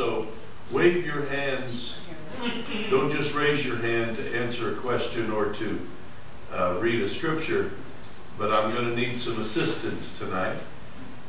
[0.00, 0.26] so
[0.70, 1.98] wave your hands.
[2.88, 5.86] Don't just raise your hand to answer a question or to
[6.54, 7.72] uh, read a scripture,
[8.38, 10.58] but I'm going to need some assistance tonight.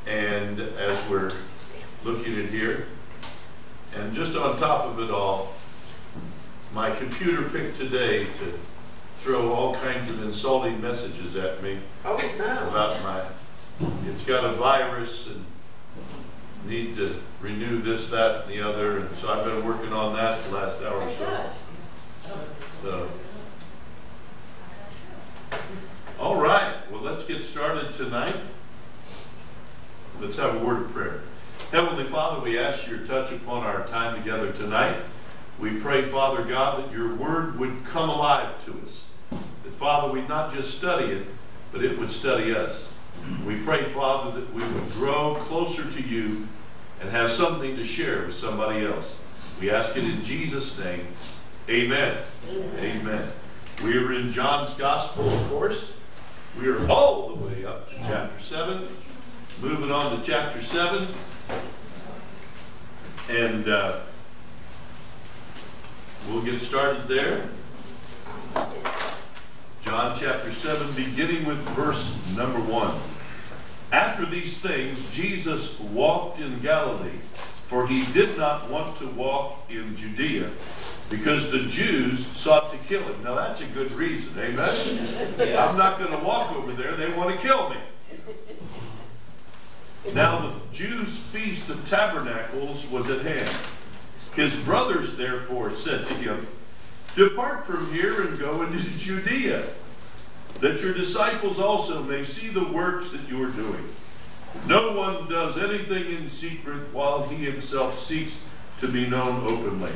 [0.07, 1.31] And as we're
[2.05, 2.85] looking at here,
[3.93, 5.51] and just on top of it all,
[6.73, 8.57] my computer picked today to
[9.21, 12.69] throw all kinds of insulting messages at me Oh, no.
[12.69, 13.25] about my,
[14.07, 15.43] it's got a virus and
[16.65, 20.41] need to renew this, that, and the other, and so I've been working on that
[20.43, 21.49] the last hour or so.
[22.83, 23.09] So,
[26.19, 28.35] all right, well, let's get started tonight.
[30.19, 31.21] Let's have a word of prayer.
[31.71, 34.97] Heavenly Father, we ask your touch upon our time together tonight.
[35.59, 39.05] We pray, Father God, that your word would come alive to us.
[39.29, 41.27] That, Father, we'd not just study it,
[41.71, 42.91] but it would study us.
[43.45, 46.47] We pray, Father, that we would grow closer to you
[47.01, 49.19] and have something to share with somebody else.
[49.59, 51.07] We ask it in Jesus' name.
[51.69, 52.17] Amen.
[52.49, 52.79] Amen.
[52.79, 53.27] Amen.
[53.83, 55.91] We are in John's Gospel, of course.
[56.59, 58.87] We are all the way up to chapter 7.
[59.61, 61.07] Moving on to chapter 7.
[63.29, 63.99] And uh,
[66.29, 67.49] we'll get started there.
[69.81, 72.99] John chapter 7, beginning with verse number 1.
[73.91, 77.19] After these things, Jesus walked in Galilee,
[77.67, 80.49] for he did not want to walk in Judea,
[81.09, 83.23] because the Jews sought to kill him.
[83.23, 85.35] Now that's a good reason, amen?
[85.37, 85.67] Yeah.
[85.67, 87.77] I'm not going to walk over there, they want to kill me.
[90.13, 93.55] Now the Jews' feast of tabernacles was at hand.
[94.35, 96.47] His brothers therefore said to him,
[97.15, 99.65] Depart from here and go into Judea,
[100.59, 103.87] that your disciples also may see the works that you are doing.
[104.67, 108.43] No one does anything in secret while he himself seeks
[108.79, 109.91] to be known openly.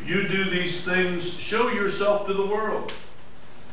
[0.00, 2.92] If you do these things, show yourself to the world.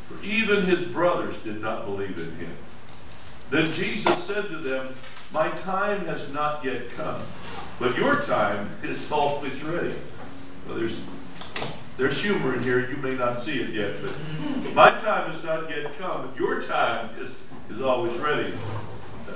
[0.08, 2.58] For even his brothers did not believe in him.
[3.50, 4.96] Then Jesus said to them,
[5.32, 7.22] My time has not yet come,
[7.80, 9.96] but your time is always ready.
[10.68, 10.98] Well, there's
[11.98, 12.90] there's humor in here.
[12.90, 17.10] You may not see it yet, but my time has not yet come, your time
[17.20, 17.38] is,
[17.70, 18.54] is always ready.
[19.28, 19.34] Uh,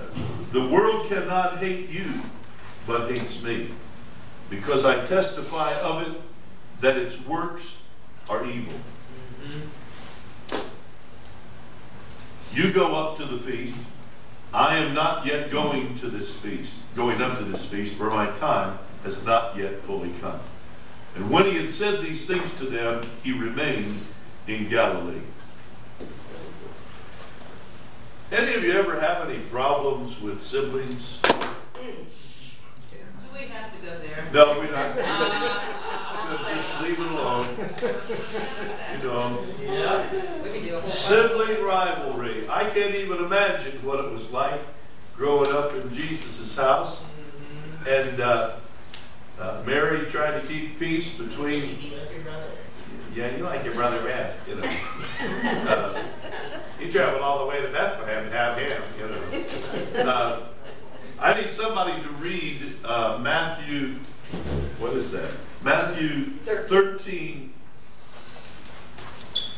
[0.51, 2.05] the world cannot hate you,
[2.87, 3.69] but hates me,
[4.49, 6.21] because I testify of it
[6.81, 7.77] that its works
[8.29, 8.73] are evil.
[12.53, 13.75] You go up to the feast.
[14.53, 18.27] I am not yet going to this feast, going up to this feast, for my
[18.37, 20.39] time has not yet fully come.
[21.15, 23.99] And when he had said these things to them, he remained
[24.47, 25.21] in Galilee.
[28.31, 31.19] Any of you ever have any problems with siblings?
[31.23, 31.29] Do
[33.33, 34.25] we have to go there?
[34.33, 34.95] No, we don't.
[36.25, 37.47] Just, just leave it alone.
[38.97, 40.41] You know, Yeah.
[40.43, 40.89] We can do a whole.
[40.89, 42.49] sibling rivalry.
[42.49, 44.59] I can't even imagine what it was like
[45.15, 46.99] growing up in Jesus' house
[47.87, 48.55] and uh,
[49.39, 52.51] uh, Mary tried to keep peace between You love your brother.
[53.13, 54.69] Yeah, you like your brother best, you know.
[55.21, 56.03] Uh,
[56.79, 60.09] he traveled all the way to Bethlehem to have him, you know.
[60.11, 60.47] Uh,
[61.17, 63.95] I need somebody to read uh, Matthew,
[64.79, 65.31] what is that?
[65.63, 67.53] Matthew 13,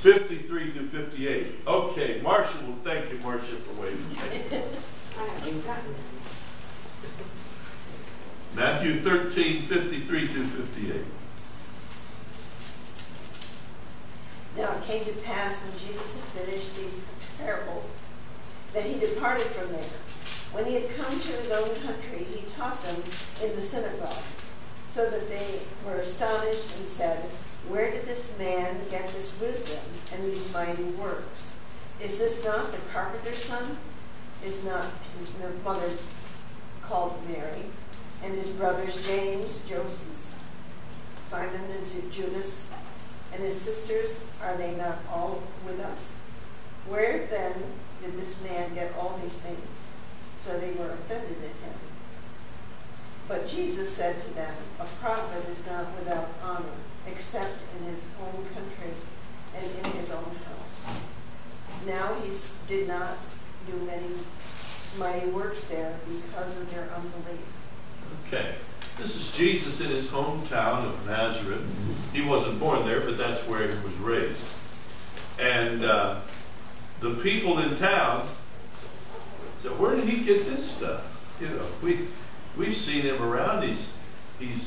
[0.01, 1.55] 53 to 58.
[1.65, 4.05] Okay, Marcia, well, thank you, Marcia, for waiting.
[5.19, 5.97] I haven't gotten it.
[8.57, 11.01] Matthew 13, 53 to 58.
[14.57, 17.03] Now it came to pass when Jesus had finished these
[17.37, 17.93] parables
[18.73, 19.91] that he departed from there.
[20.53, 23.03] When he had come to his own country, he taught them
[23.43, 24.23] in the synagogue,
[24.87, 27.29] so that they were astonished and said,
[27.67, 31.53] Where did this man get this wisdom and these mighty works?
[32.01, 33.77] Is this not the carpenter's son?
[34.43, 35.31] Is not his
[35.63, 35.91] mother
[36.81, 37.65] called Mary?
[38.23, 40.39] And his brothers James, Joseph,
[41.27, 42.69] Simon, and Judas,
[43.33, 46.15] and his sisters, are they not all with us?
[46.87, 47.53] Where then
[48.01, 49.87] did this man get all these things?
[50.37, 51.73] So they were offended at him.
[53.27, 56.65] But Jesus said to them, A prophet is not without honor,
[57.05, 58.93] except in his own country
[59.55, 60.95] and in his own house.
[61.85, 62.31] Now he
[62.67, 63.17] did not
[63.69, 64.15] do many
[64.97, 67.41] mighty works there because of their unbelief.
[68.27, 68.55] Okay.
[68.97, 71.61] This is Jesus in his hometown of Nazareth.
[72.13, 74.39] He wasn't born there, but that's where he was raised.
[75.39, 76.21] And uh,
[76.99, 78.27] the people in town
[79.61, 81.03] said, "Where did he get this stuff?"
[81.39, 82.07] You know, we
[82.57, 83.61] we've seen him around.
[83.63, 83.93] He's
[84.39, 84.65] he's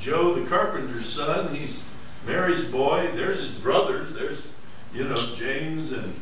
[0.00, 1.54] Joe the carpenter's son.
[1.54, 1.84] He's
[2.26, 3.10] Mary's boy.
[3.14, 4.12] There's his brothers.
[4.12, 4.42] There's,
[4.92, 6.14] you know, James and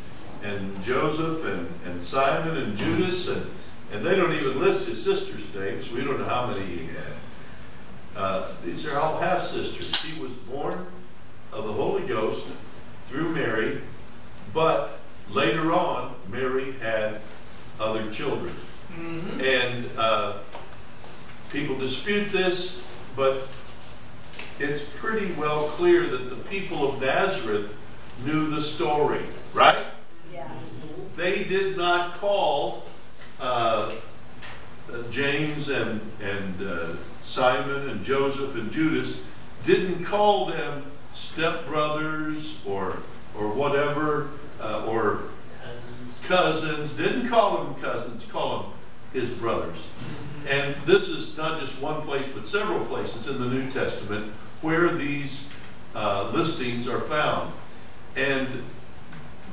[0.43, 3.51] and Joseph and, and Simon and Judas and
[3.93, 5.91] and they don't even list his sisters' names.
[5.91, 7.13] We don't know how many he had.
[8.17, 9.95] Uh, these are all half sisters.
[10.03, 10.87] He was born
[11.53, 12.47] of the Holy Ghost
[13.09, 13.81] through Mary,
[14.53, 14.99] but
[15.31, 17.21] later on, Mary had
[17.79, 18.55] other children.
[19.41, 20.39] And uh,
[21.51, 22.81] people dispute this,
[23.15, 23.47] but
[24.59, 27.71] it's pretty well clear that the people of Nazareth
[28.25, 29.21] knew the story,
[29.53, 29.85] right?
[30.33, 30.49] Yeah.
[31.17, 32.85] They did not call
[33.41, 33.93] uh,
[34.93, 36.89] uh, James and, and uh,
[37.23, 39.21] Simon and Joseph and Judas,
[39.63, 40.85] didn't call them
[41.15, 42.99] stepbrothers or,
[43.37, 44.31] or whatever,
[44.61, 45.23] uh, or
[46.23, 48.73] cousins, didn't call them cousins, call them
[49.13, 49.79] his brothers.
[50.49, 54.95] And this is not just one place, but several places in the New Testament where
[54.95, 55.49] these
[55.95, 57.53] uh, listings are found.
[58.15, 58.63] And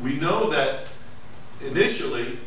[0.02, 0.86] we know that
[1.62, 2.38] initially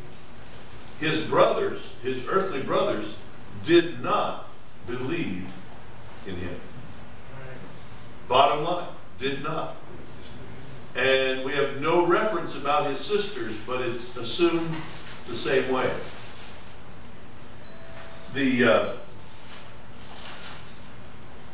[1.01, 3.17] his brothers, his earthly brothers,
[3.63, 4.49] did not
[4.87, 5.47] believe
[6.27, 6.61] in him.
[8.29, 8.87] Bottom line,
[9.19, 9.77] did not.
[10.95, 14.75] And we have no reference about his sisters, but it's assumed
[15.29, 15.91] the same way.
[18.35, 18.93] The uh,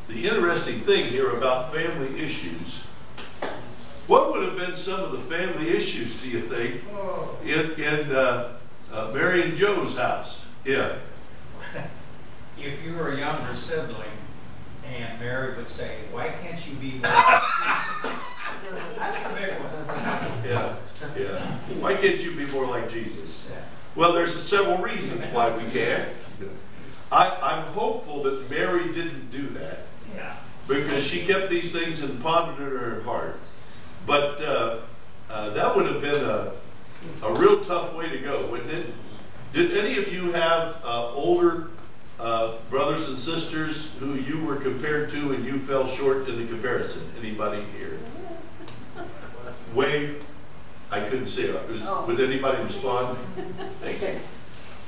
[0.08, 2.80] the interesting thing here about family issues.
[4.06, 6.82] What would have been some of the family issues, do you think,
[7.44, 8.58] in, in uh,
[8.92, 10.40] uh, Mary and Joe's house?
[10.64, 10.96] Yeah.
[12.58, 14.10] If you were a younger sibling,
[14.86, 18.12] and Mary would say, why can't you be more like Jesus?"
[18.98, 20.42] That's a big one.
[20.46, 20.76] Yeah.
[21.18, 21.58] Yeah.
[21.80, 23.48] Why can't you be more like Jesus?
[23.50, 23.62] Yeah.
[23.96, 26.10] Well, there's several reasons why we can't.
[27.10, 29.80] I, I'm hopeful that Mary didn't do that
[30.14, 30.36] Yeah.
[30.68, 33.36] because she kept these things and pondered in her heart.
[34.06, 34.78] But uh,
[35.28, 36.52] uh, that would have been a,
[37.22, 38.86] a real tough way to go, wouldn't it?
[39.52, 41.68] Did any of you have uh, older
[42.18, 46.46] uh, brothers and sisters who you were compared to and you fell short in the
[46.46, 47.10] comparison?
[47.18, 47.98] Anybody here?
[49.74, 50.24] Wave.
[50.90, 51.68] I couldn't see it.
[51.70, 52.04] Was- Oh.
[52.06, 53.16] Would anybody respond?
[53.80, 54.20] Thank you.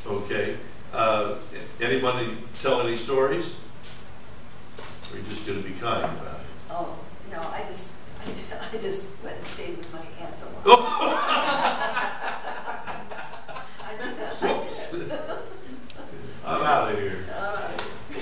[0.06, 0.56] Okay.
[0.92, 1.36] Uh,
[1.80, 3.56] anybody tell any stories?
[5.10, 6.46] Or are you just going to be kind about it?
[6.70, 6.98] Oh,
[7.30, 8.26] no, I just, I,
[8.76, 10.34] I just went and stayed with my aunt
[10.64, 10.80] a lot.
[14.42, 14.94] Whoops.
[16.54, 17.24] I'm out of here.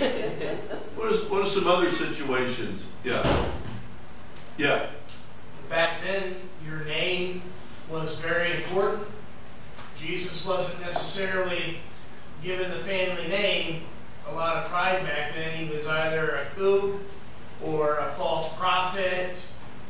[0.96, 2.84] What is, what are some other situations?
[3.02, 3.46] Yeah.
[4.56, 4.88] Yeah.
[5.68, 7.42] Back then, your name
[7.90, 9.08] was very important.
[9.96, 11.78] Jesus wasn't necessarily
[12.42, 13.82] given the family name
[14.28, 15.56] a lot of pride back then.
[15.56, 17.00] He was either a kook
[17.62, 19.44] or a false prophet,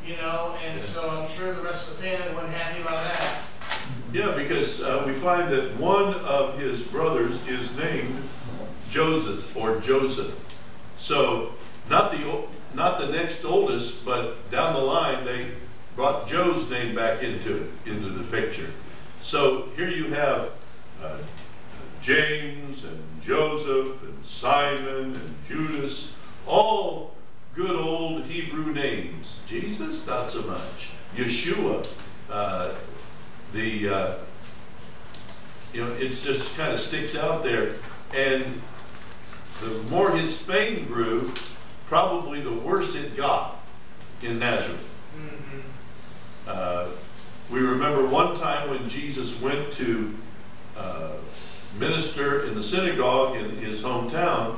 [0.05, 0.83] you know, and Yeah.
[0.85, 3.43] so I'm sure the rest of the family wasn't happy about that.
[4.11, 8.15] Yeah, because uh, we find that one of his brothers is named
[8.89, 10.33] Joseph or Joseph.
[10.97, 11.53] So
[11.89, 12.43] not the
[12.73, 15.51] not the next oldest, but down the line they
[15.95, 18.69] brought Joe's name back into into the picture.
[19.21, 20.51] So here you have
[21.03, 21.17] uh,
[22.01, 26.13] James and Joseph and Simon and Judas,
[26.45, 27.15] all
[27.55, 29.39] good old Hebrew names.
[29.47, 30.89] Jesus, not so much.
[31.15, 31.87] Yeshua,
[32.29, 32.73] uh,
[33.53, 34.15] the uh,
[35.73, 37.75] you know it just kind of sticks out there.
[38.15, 38.61] And
[39.61, 41.31] the more his fame grew
[41.87, 43.59] probably the worse it got
[44.21, 44.79] in nazareth.
[45.17, 45.59] Mm-hmm.
[46.47, 46.87] uh,
[47.51, 50.11] we remember one time when jesus went to
[50.75, 51.11] uh,
[51.77, 54.57] minister in the synagogue in his hometown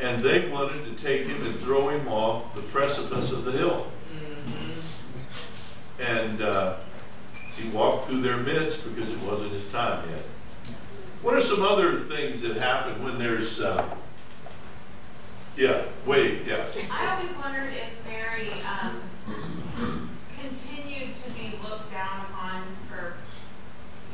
[0.00, 3.86] and they wanted to take him and throw him off the precipice of the hill.
[5.98, 6.76] And uh,
[7.58, 10.22] he walked through their midst because it wasn't his time yet.
[11.22, 13.84] What are some other things that happen when there's, uh,
[15.56, 19.00] yeah, wait, yeah, I always wondered if Mary um,
[20.40, 23.14] continued to be looked down upon for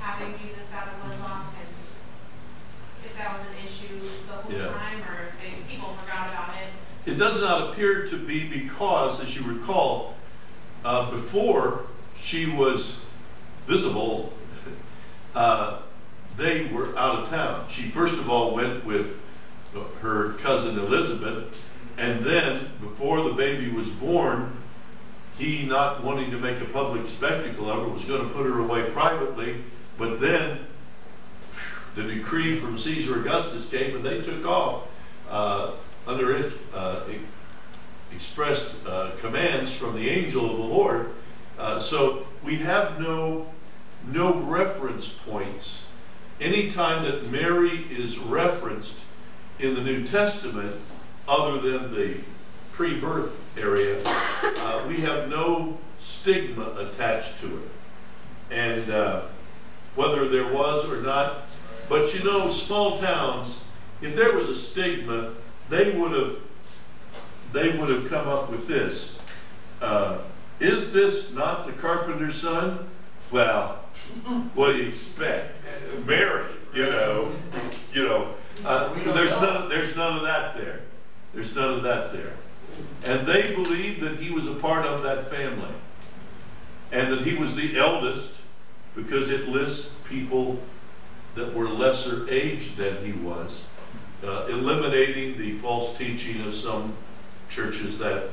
[0.00, 1.68] having Jesus out of wedlock, and
[3.04, 4.68] if that was an issue the whole Yeah.
[4.68, 7.10] time, or if they, people forgot about it.
[7.10, 10.14] it does not appear to be because, as you recall,
[10.86, 11.82] uh, before
[12.16, 12.96] she was
[13.66, 14.32] visible,
[15.34, 15.80] uh,
[16.36, 17.66] they were out of town.
[17.68, 19.18] She first of all went with
[20.00, 21.54] her cousin Elizabeth,
[21.96, 24.56] and then before the baby was born,
[25.38, 28.60] he not wanting to make a public spectacle of her was going to put her
[28.60, 29.56] away privately,
[29.98, 30.60] but then
[31.94, 34.86] the decree from Caesar Augustus came and they took off
[35.28, 35.72] uh,
[36.06, 37.04] under it, uh,
[38.12, 41.10] expressed uh, commands from the angel of the Lord.
[41.58, 43.46] Uh, so we have no
[44.10, 45.86] no reference points.
[46.40, 48.96] Anytime that Mary is referenced
[49.58, 50.80] in the New Testament,
[51.28, 52.18] other than the
[52.72, 57.68] pre-birth area, uh, we have no stigma attached to it.
[58.50, 59.22] And uh,
[59.94, 61.42] whether there was or not,
[61.88, 63.60] but you know, small towns,
[64.02, 65.32] if there was a stigma,
[65.68, 66.36] they would have
[67.52, 69.16] they would have come up with this.
[69.80, 70.18] Uh,
[70.58, 72.88] is this not the carpenter's son?
[73.30, 73.83] Well,
[74.54, 75.54] what do you expect?
[76.06, 77.34] Mary, you know,
[77.92, 78.34] you know.
[78.64, 79.68] Uh, there's none.
[79.68, 80.80] There's none of that there.
[81.34, 82.34] There's none of that there.
[83.04, 85.70] And they believed that he was a part of that family,
[86.92, 88.32] and that he was the eldest,
[88.94, 90.58] because it lists people
[91.34, 93.62] that were lesser age than he was,
[94.24, 96.94] uh, eliminating the false teaching of some
[97.50, 98.30] churches that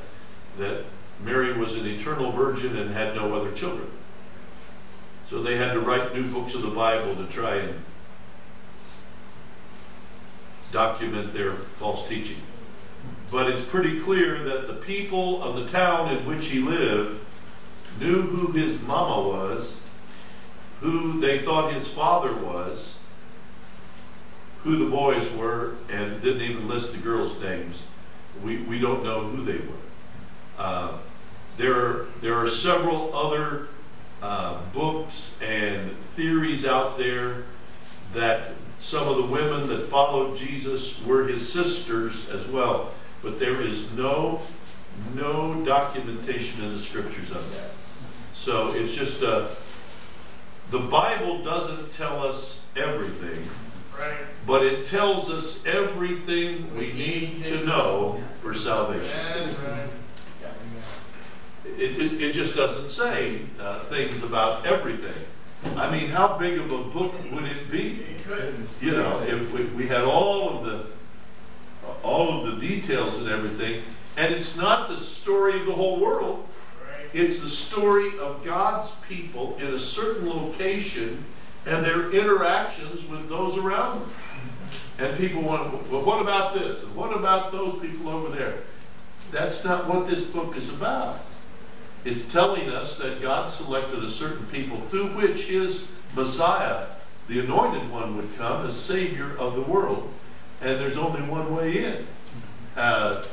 [0.58, 0.84] that
[1.24, 3.88] Mary was an eternal virgin and had no other children.
[5.32, 7.82] So they had to write new books of the Bible to try and
[10.70, 12.36] document their false teaching.
[13.30, 17.18] But it's pretty clear that the people of the town in which he lived
[17.98, 19.74] knew who his mama was,
[20.80, 22.98] who they thought his father was,
[24.64, 27.82] who the boys were, and didn't even list the girls' names.
[28.44, 30.58] We, we don't know who they were.
[30.58, 30.98] Uh,
[31.56, 33.68] there, there are several other
[34.22, 37.42] uh, books and theories out there
[38.14, 42.92] that some of the women that followed Jesus were his sisters as well.
[43.22, 44.40] But there is no,
[45.14, 47.70] no documentation in the scriptures of that.
[48.34, 49.50] So it's just a,
[50.70, 53.46] the Bible doesn't tell us everything,
[53.98, 54.16] Right.
[54.46, 59.16] but it tells us everything we need to know for salvation.
[59.34, 59.88] That's right.
[61.64, 65.14] It, it, it just doesn't say uh, things about everything.
[65.76, 68.04] I mean, how big of a book would it be?
[68.80, 70.86] You know, if we, we had all of the
[72.02, 73.82] all of the details and everything,
[74.16, 76.46] and it's not the story of the whole world.
[77.12, 81.24] It's the story of God's people in a certain location
[81.66, 84.10] and their interactions with those around them.
[84.98, 86.82] And people want, well, what about this?
[86.82, 88.58] And what about those people over there?
[89.30, 91.20] That's not what this book is about.
[92.04, 96.86] It's telling us that God selected a certain people through which his Messiah,
[97.28, 100.12] the anointed one, would come as Savior of the world.
[100.60, 102.06] And there's only one way in.
[102.76, 103.24] Uh,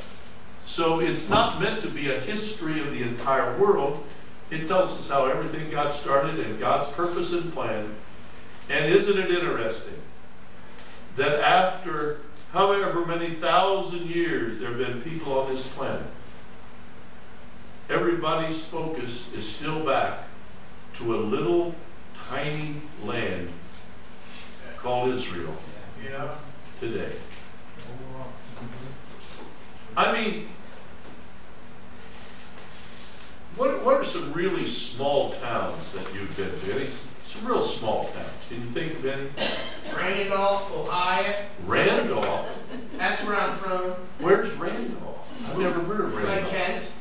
[0.66, 4.04] so it's not meant to be a history of the entire world.
[4.50, 7.94] It tells us how everything got started and God's purpose and plan.
[8.68, 10.00] And isn't it interesting
[11.16, 12.18] that after
[12.52, 16.06] however many thousand years there have been people on this planet,
[17.90, 20.20] everybody's focus is still back
[20.94, 21.74] to a little
[22.28, 23.50] tiny land
[24.78, 25.54] called Israel
[26.02, 26.34] Yeah.
[26.78, 27.12] today.
[29.96, 30.48] I mean,
[33.56, 36.74] what, what are some really small towns that you've been to?
[36.80, 36.88] Any,
[37.24, 38.46] some real small towns.
[38.48, 39.28] Can you think of any?
[39.94, 41.34] Randolph, Ohio.
[41.66, 42.56] Randolph.
[42.96, 43.92] That's where I'm from.
[44.20, 45.50] Where's Randolph?
[45.50, 46.52] I've never heard of It's like Randolph.
[46.54, 46.92] Kent.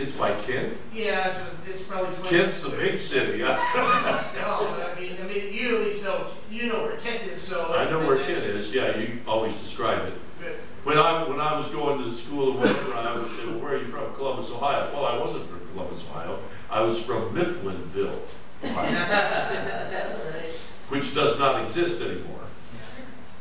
[0.00, 0.76] It's by Kent.
[0.94, 3.38] Yeah, it's, it's probably 20 Kent's the big city.
[3.42, 7.74] No, I mean, I mean, you at least know, you know where Kent is, so.
[7.74, 8.72] I know where Kent is.
[8.72, 10.14] Yeah, you always describe it.
[10.40, 13.44] but- When I when I was going to the school in Western, I would say,
[13.46, 14.88] well, "Where are you from?" Columbus, Ohio.
[14.94, 16.38] Well, I wasn't from Columbus, Ohio.
[16.70, 18.18] I was from Mifflinville,
[18.64, 20.42] Ohio,
[20.88, 22.40] which does not exist anymore.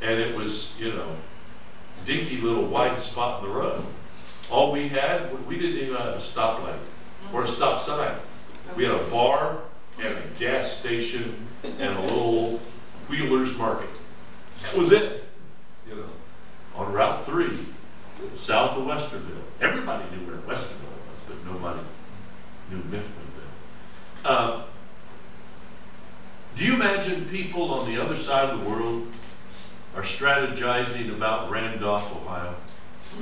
[0.02, 1.16] And it was, you know,
[2.06, 3.86] dinky little white spot in the road.
[4.50, 6.80] All we had, we didn't even have a stoplight
[7.34, 8.16] or a stop sign.
[8.76, 9.60] We had a bar
[10.00, 12.60] and a gas station and a little
[13.10, 13.90] Wheeler's Market.
[14.64, 15.26] That was it.
[15.88, 16.06] You know,
[16.76, 17.58] on Route 3,
[18.36, 19.42] south of Westerville.
[19.60, 21.80] Everybody knew where Westerville was, but nobody
[22.72, 24.26] knew Mifflinville.
[24.26, 24.64] Uh,
[26.56, 29.08] do you imagine people on the other side of the world
[29.96, 32.56] are strategizing about Randolph, Ohio?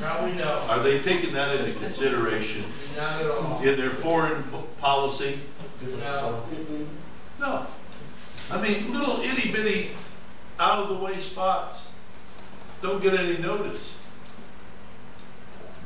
[0.04, 2.64] Are they taking that into consideration
[2.96, 3.62] Not at all.
[3.62, 5.40] in their foreign po- policy?
[6.00, 6.44] No.
[7.40, 7.66] No.
[8.52, 9.92] I mean, little itty bitty,
[10.60, 11.88] out of the way spots
[12.82, 13.92] don't get any notice.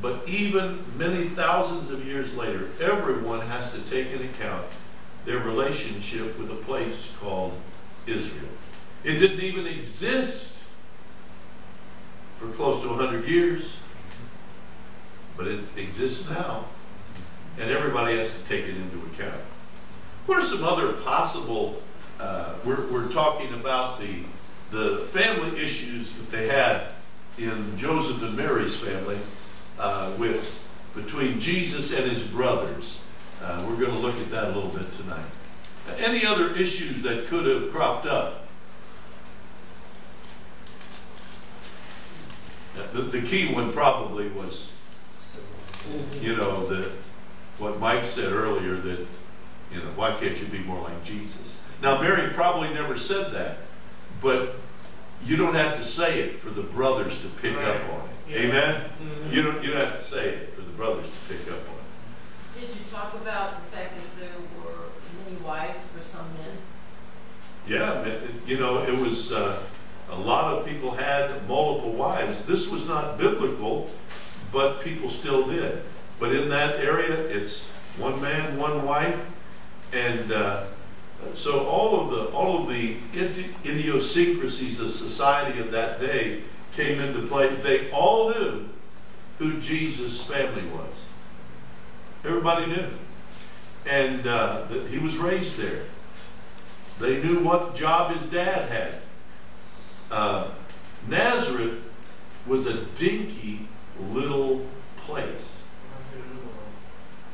[0.01, 4.66] But even many thousands of years later, everyone has to take into account
[5.25, 7.54] their relationship with a place called
[8.08, 8.48] Israel.
[9.04, 10.58] It didn't even exist
[12.39, 13.74] for close to 100 years.
[15.39, 16.65] But it exists now.
[17.58, 19.41] And everybody has to take it into account.
[20.25, 21.81] What are some other possible,
[22.19, 24.24] uh, we're, we're talking about the,
[24.72, 26.93] the family issues that they had
[27.38, 29.17] in Joseph and Mary's family
[29.79, 33.01] uh, with, between Jesus and his brothers.
[33.41, 35.25] Uh, we're going to look at that a little bit tonight.
[35.98, 38.46] Any other issues that could have cropped up?
[42.91, 44.69] The, the key one probably was,
[46.21, 46.91] you know, the,
[47.57, 49.00] what Mike said earlier that,
[49.71, 51.59] you know, why can't you be more like Jesus?
[51.81, 53.57] Now, Mary probably never said that,
[54.21, 54.55] but
[55.24, 58.15] you don't have to say it for the brothers to pick up on it.
[58.29, 58.38] Yeah.
[58.39, 58.89] Amen?
[59.03, 59.31] Mhm.
[59.33, 61.75] You don't, you don't have to say it for the brothers to pick up on
[61.75, 62.59] it.
[62.59, 64.31] Did you talk about the fact that there
[64.63, 64.88] were
[65.25, 66.57] many wives for some men?
[67.67, 69.59] Yeah, it- it- you know, it was, uh,
[70.12, 72.41] a lot of people had multiple wives.
[72.45, 73.89] This was not biblical,
[74.51, 75.84] but people still did.
[76.20, 79.20] But in that area, it's one man, one wife.
[79.94, 80.65] And uh,
[81.34, 82.98] so all of the, all of the
[83.65, 86.41] idiosyncrasies of society of that day
[86.75, 87.56] came into play.
[87.56, 88.70] They all knew
[89.38, 90.89] who Jesus' family was.
[92.25, 92.89] Everybody knew.
[93.86, 95.84] And uh, that he was raised there.
[97.00, 98.96] They knew what job his dad had.
[100.12, 100.51] Uh,
[101.08, 101.82] Nazareth
[102.46, 103.69] was a dinky
[104.13, 104.65] little
[105.06, 105.63] place.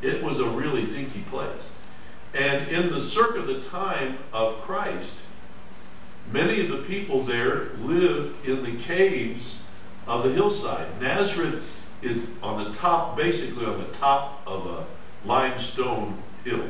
[0.01, 1.71] It was a really dinky place.
[2.33, 5.15] And in the circa the time of Christ,
[6.31, 9.63] many of the people there lived in the caves
[10.05, 11.01] of the hillside.
[11.01, 14.85] Nazareth is on the top, basically on the top of a
[15.25, 16.67] limestone hill.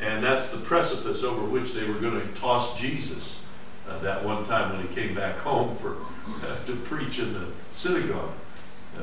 [0.00, 3.44] And that's the precipice over which they were going to toss Jesus
[3.88, 5.96] uh, that one time when he came back home for
[6.66, 8.32] to preach in the synagogue.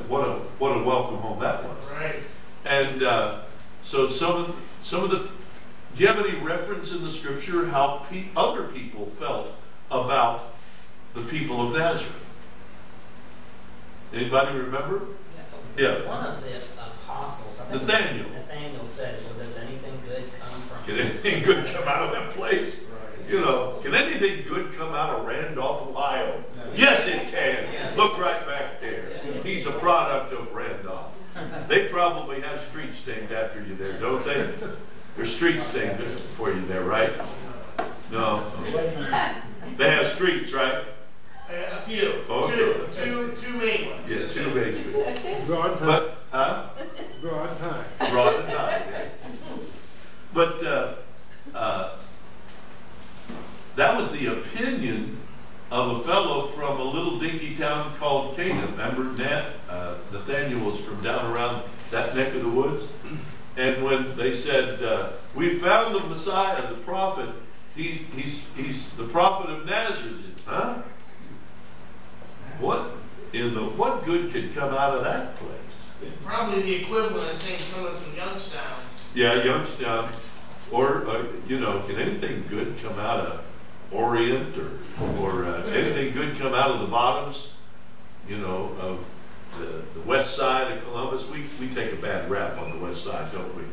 [0.08, 1.90] What a what a welcome home that was.
[1.92, 2.16] Right.
[2.64, 3.42] And uh,
[3.84, 8.04] so some of some of the do you have any reference in the scripture how
[8.10, 9.48] pe- other people felt
[9.90, 10.54] about
[11.14, 12.16] the people of Nazareth?
[14.12, 15.02] Anybody remember?
[15.76, 16.06] Yeah.
[16.06, 18.30] One of the apostles, I think Nathaniel.
[18.30, 20.84] Nathaniel said, well, does anything good come from?
[20.84, 22.84] Can anything good come out of that place?
[23.28, 26.44] You know, can anything good come out of Randolph, Ohio?
[26.76, 27.96] Yes, it can.
[27.96, 29.08] Look right back there.
[29.42, 31.12] He's a product of Randolph.
[31.68, 34.52] They probably have streets named after you there, don't they?
[35.16, 36.02] There's streets named
[36.36, 37.10] for you there, right?
[38.10, 38.50] No.
[39.76, 40.84] They have streets, right?
[41.48, 42.24] A, a few.
[42.28, 42.56] Okay.
[42.56, 42.88] Two.
[42.92, 43.36] Two.
[43.40, 44.10] Two main ones.
[44.10, 44.92] Yeah, two big.
[45.46, 45.86] Broad and high.
[45.86, 46.68] But, huh?
[47.20, 48.10] Broad and high.
[48.10, 49.10] Broad and high, yes.
[50.32, 50.94] But uh,
[51.54, 51.96] uh,
[53.76, 55.18] that was the opinion
[55.70, 58.66] of a fellow from a little dinky town called Cana.
[58.66, 62.88] Remember, Nat, uh, Nathaniel was from down around that neck of the woods.
[63.56, 67.30] And when they said, uh, "We found the Messiah, the prophet,"
[67.74, 70.22] he's he's he's the prophet of Nazareth.
[70.44, 70.82] Huh?
[72.58, 72.90] What
[73.32, 76.10] in the what good could come out of that place?
[76.24, 78.80] Probably the equivalent of saying someone from Youngstown.
[79.14, 80.10] Yeah, Youngstown,
[80.70, 83.44] or uh, you know, can anything good come out of
[83.92, 84.70] Orient or
[85.20, 87.52] or uh, anything good come out of the bottoms?
[88.28, 89.04] You know, of
[89.58, 91.28] the, the west side of Columbus.
[91.28, 93.64] We we take a bad rap on the west side, don't we?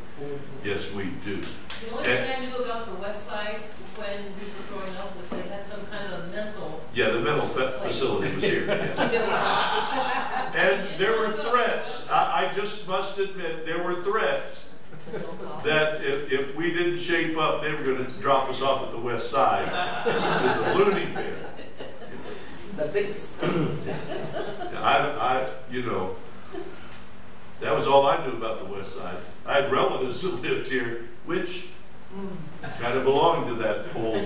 [0.63, 1.41] Yes, we do.
[1.41, 3.61] The only thing I knew about the west side
[3.95, 6.81] when we were growing up was they had some kind of mental.
[6.93, 8.65] Yeah, the mental fa- facility was here.
[8.67, 8.97] yes.
[10.53, 12.07] And there were threats.
[12.09, 14.67] I, I just must admit, there were threats
[15.63, 18.91] that if, if we didn't shape up, they were going to drop us off at
[18.91, 19.65] the west side
[20.05, 21.35] to the loony bin.
[22.77, 23.29] The biggest.
[23.43, 26.15] I, I, you know,
[27.59, 29.17] that was all I knew about the west side.
[29.45, 31.67] I had relatives who lived here, which
[32.79, 34.17] kind of belonged to that whole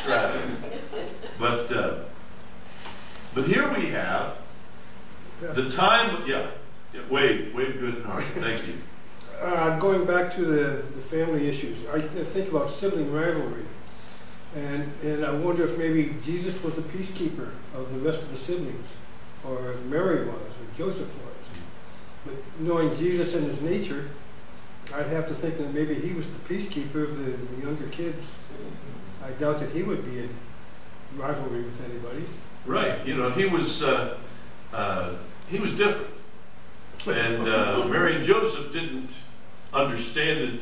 [0.00, 0.40] strata.
[1.38, 2.04] But, uh,
[3.34, 4.36] but here we have
[5.40, 6.46] the time, yeah,
[6.92, 8.24] yeah, wave, wave good and hard.
[8.24, 8.74] Thank you.
[9.44, 13.66] Uh, going back to the, the family issues, I th- think about sibling rivalry.
[14.56, 18.38] And, and I wonder if maybe Jesus was the peacekeeper of the rest of the
[18.38, 18.96] siblings,
[19.44, 21.46] or Mary was, or Joseph was.
[22.24, 24.08] But knowing Jesus and his nature,
[24.94, 28.24] I'd have to think that maybe he was the peacekeeper of the, the younger kids.
[29.22, 30.30] I doubt that he would be in
[31.16, 32.24] rivalry with anybody.
[32.64, 34.16] Right, you know, he was, uh,
[34.72, 35.16] uh,
[35.50, 36.14] he was different.
[37.06, 39.10] And uh, Mary and Joseph didn't
[39.74, 40.60] understand it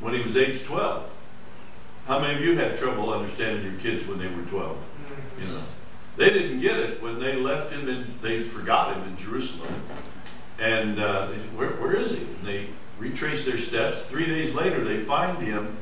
[0.00, 1.08] when he was age 12.
[2.06, 4.76] How many of you had trouble understanding your kids when they were 12?
[5.40, 5.62] You know,
[6.16, 9.74] they didn't get it when they left him and they forgot him in Jerusalem.
[10.58, 12.18] And uh, they, where, where is he?
[12.18, 12.66] And they
[12.98, 14.02] retrace their steps.
[14.02, 15.76] Three days later, they find him.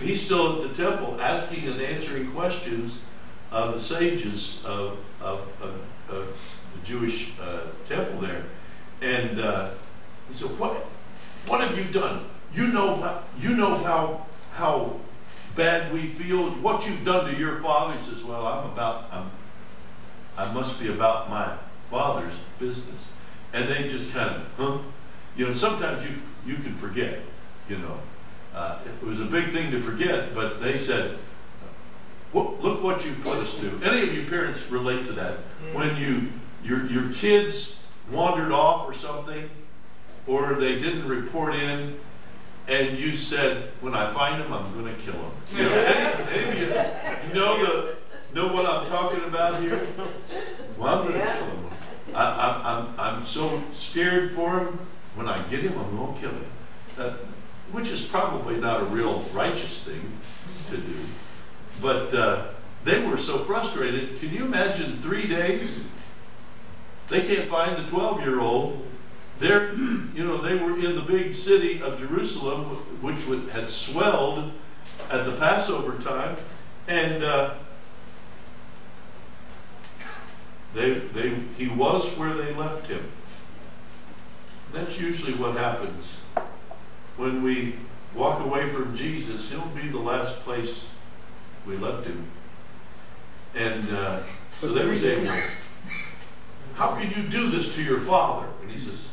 [0.00, 3.00] He's still at the temple asking and answering questions
[3.50, 8.44] of the sages of, of, of, of the Jewish uh, temple there.
[9.00, 9.70] And uh,
[10.28, 10.83] he said, what,
[11.84, 12.24] what have you done?
[12.54, 15.00] You know, how, you know how, how
[15.56, 17.98] bad we feel, what you've done to your father.
[17.98, 19.30] He says, well, I'm about, I'm,
[20.36, 21.56] I must be about my
[21.90, 23.12] father's business.
[23.52, 24.78] And they just kind of, huh?
[25.36, 26.16] You know, sometimes you,
[26.46, 27.20] you can forget,
[27.68, 27.98] you know.
[28.54, 31.18] Uh, it was a big thing to forget, but they said,
[32.32, 35.38] look what you put us to." Any of you parents relate to that?
[35.72, 36.30] When you,
[36.62, 37.80] your, your kids
[38.12, 39.48] wandered off or something,
[40.26, 41.98] or they didn't report in,
[42.66, 45.32] and you said, when I find them, I'm going to kill them.
[45.54, 47.96] You know, any, any you know, the,
[48.32, 49.86] know what I'm talking about here?
[50.76, 51.66] Well, I'm going to kill him.
[52.14, 54.78] I, I, I'm, I'm so scared for him.
[55.14, 56.46] When I get him, I'm going to kill him.
[56.98, 57.16] Uh,
[57.72, 60.12] which is probably not a real righteous thing
[60.70, 60.96] to do.
[61.80, 62.46] But uh,
[62.84, 64.20] they were so frustrated.
[64.20, 65.82] Can you imagine three days?
[67.08, 68.86] They can't find the 12 year old.
[69.44, 72.64] They're, you know, they were in the big city of Jerusalem,
[73.02, 74.50] which would- had swelled
[75.10, 76.38] at the Passover time,
[76.88, 77.52] and uh,
[80.72, 83.04] they, they, he was where they left him.
[84.72, 86.16] That's usually what happens
[87.18, 87.74] when we
[88.14, 89.50] walk away from Jesus.
[89.50, 90.88] He'll be the last place
[91.66, 92.24] we left him.
[93.54, 94.22] And uh,
[94.58, 95.30] so they were saying,
[96.76, 99.08] "How can you do this to your father?" And he says,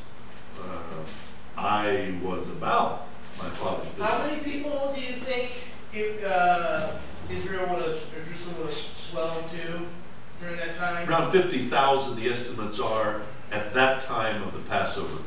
[0.69, 5.51] uh, "I was about my father's business." How many people do you think
[5.93, 6.93] if, uh,
[7.29, 9.87] Israel would have, or Jerusalem would have swelled to
[10.39, 11.09] during that time?
[11.09, 13.21] Around 50,000, the estimates are,
[13.51, 15.19] at that time of the Passover.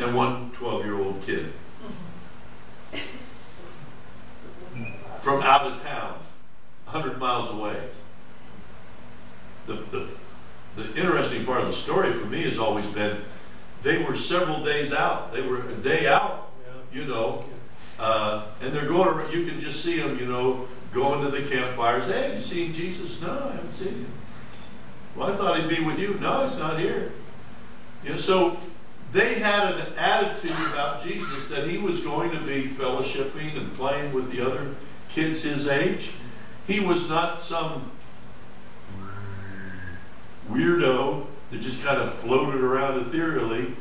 [0.00, 1.52] And one 12 year old kid.
[5.20, 6.18] From out of town,
[6.84, 7.76] 100 miles away.
[9.66, 10.08] The, the,
[10.76, 13.20] the interesting part of the story for me has always been
[13.82, 15.32] they were several days out.
[15.32, 16.50] They were a day out,
[16.92, 17.44] you know,
[17.98, 21.48] uh, and they're going around, you can just see them, you know, going to the
[21.48, 22.06] campfires.
[22.06, 23.20] Hey, have you seen Jesus?
[23.20, 24.12] No, I haven't seen him.
[25.14, 26.14] Well, I thought he'd be with you.
[26.20, 27.12] No, he's not here.
[28.02, 28.58] You know, so
[29.12, 34.12] they had an attitude about Jesus that he was going to be fellowshipping and playing
[34.12, 34.74] with the other
[35.08, 36.10] kids his age.
[36.66, 37.91] He was not some
[40.50, 43.74] weirdo that just kind of floated around ethereally.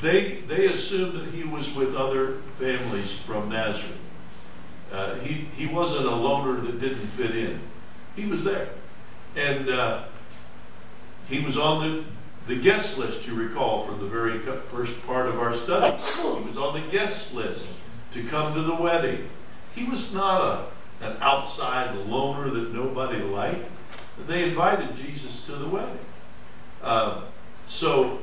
[0.00, 3.96] They, they assumed that he was with other families from Nazareth.
[4.92, 7.60] Uh, he, he wasn't a loner that didn't fit in.
[8.14, 8.68] He was there.
[9.34, 10.04] And uh,
[11.28, 12.04] he was on the,
[12.54, 14.38] the guest list, you recall, from the very
[14.70, 15.96] first part of our study.
[15.96, 17.68] He was on the guest list
[18.12, 19.28] to come to the wedding.
[19.74, 20.40] He was not
[21.00, 23.70] a, an outside loner that nobody liked.
[24.26, 25.98] They invited Jesus to the wedding.
[26.82, 27.22] Uh,
[27.68, 28.20] so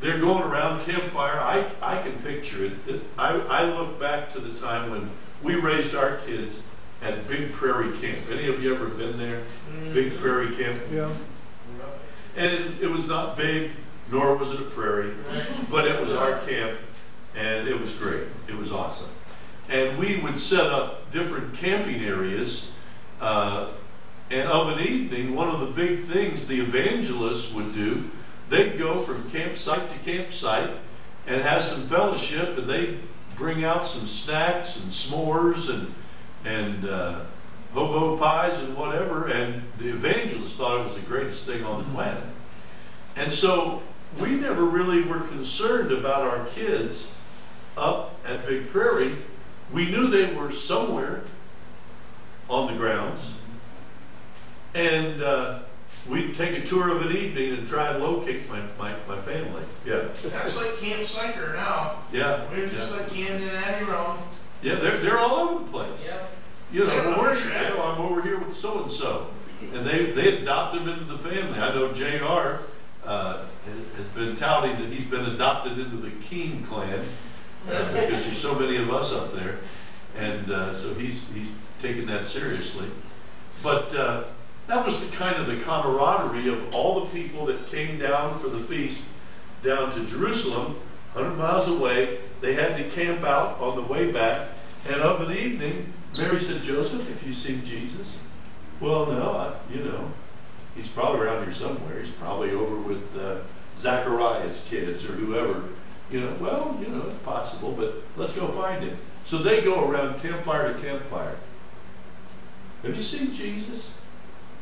[0.00, 1.38] they're going around campfire.
[1.40, 2.72] I, I can picture it.
[2.86, 5.10] It- I, I look back to the time when
[5.42, 6.60] we raised our kids
[7.02, 8.18] at Big Prairie Camp.
[8.30, 9.42] Any of you ever been there?
[9.94, 10.80] Big Prairie Camp?
[10.92, 11.10] Yeah.
[12.36, 13.70] And it, it was not big,
[14.10, 15.12] nor was it a prairie,
[15.70, 16.78] but it was our camp,
[17.34, 18.24] and it was great.
[18.48, 19.08] It was awesome.
[19.68, 22.70] And we would set up different camping areas.
[23.20, 23.70] Uh,
[24.30, 28.10] and of an evening, one of the big things the evangelists would do,
[28.48, 30.70] they'd go from campsite to campsite
[31.26, 33.00] and have some fellowship, and they'd
[33.36, 35.94] bring out some snacks and s'mores and
[36.44, 37.20] and uh,
[37.74, 39.26] hobo pies and whatever.
[39.26, 42.24] And the evangelists thought it was the greatest thing on the planet.
[43.16, 43.82] And so
[44.18, 47.10] we never really were concerned about our kids
[47.76, 49.12] up at Big Prairie.
[49.72, 51.22] We knew they were somewhere
[52.48, 53.20] on the grounds.
[54.74, 55.60] And uh,
[56.08, 59.62] we'd take a tour of an evening and try and locate my, my, my family.
[59.84, 60.08] Yeah.
[60.24, 61.98] That's like Camp Sychar now.
[62.12, 62.48] Yeah.
[62.50, 62.98] We're just yeah.
[62.98, 64.18] like Camden Abbey Road.
[64.62, 66.04] Yeah, they're, they're all over the place.
[66.04, 66.26] Yeah.
[66.72, 69.28] You know, where where you go, I'm over here with so and so.
[69.60, 71.58] And they, they adopt him into the family.
[71.58, 72.62] I know JR
[73.04, 77.04] uh, has has been touting that he's been adopted into the Keene clan
[77.68, 79.58] uh, because there's so many of us up there.
[80.16, 81.48] And uh, so he's, he's
[81.82, 82.88] taken that seriously.
[83.62, 84.24] But uh,
[84.70, 88.48] that was the kind of the camaraderie of all the people that came down for
[88.48, 89.04] the feast
[89.64, 90.76] down to Jerusalem,
[91.14, 92.20] 100 miles away.
[92.40, 94.48] They had to camp out on the way back.
[94.86, 98.18] And of an evening, Mary said, Joseph, if you seen Jesus?
[98.80, 100.12] Well, no, I, you know,
[100.76, 102.00] he's probably around here somewhere.
[102.00, 103.38] He's probably over with uh,
[103.76, 105.64] Zachariah's kids or whoever.
[106.12, 108.96] You know, well, you know, it's possible, but let's go find him.
[109.24, 111.36] So they go around campfire to campfire.
[112.84, 113.94] Have you seen Jesus?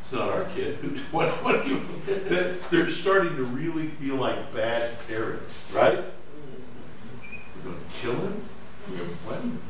[0.09, 0.79] It's not our kid.
[1.11, 6.03] What, what do you, they're- they're starting to really feel like bad parents, right?
[7.21, 8.43] We're going to kill him?
[8.89, 8.97] We're
[9.29, 9.61] going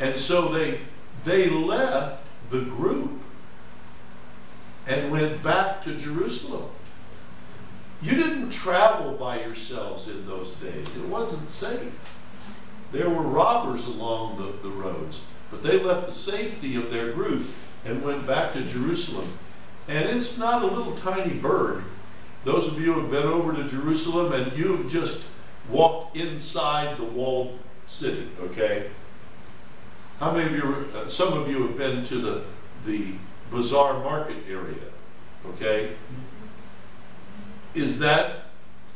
[0.00, 0.04] to?
[0.04, 0.80] And so they,
[1.26, 3.20] they left the group
[4.86, 6.70] and went back to Jerusalem.
[8.00, 10.86] You didn't travel by yourselves in those days.
[10.96, 11.92] It wasn't safe.
[12.92, 17.46] There were robbers along the, the roads, but they left the safety of their group
[17.84, 19.36] and went back to Jerusalem.
[19.88, 21.84] And it's not a little tiny bird.
[22.44, 25.24] Those of you who have been over to Jerusalem and you've just
[25.68, 28.90] walked inside the walled city, okay?
[30.20, 32.44] How many of you, uh, some of you have been to the,
[32.86, 33.12] the
[33.50, 34.76] bazaar market area,
[35.54, 35.94] okay?
[37.74, 38.46] Is that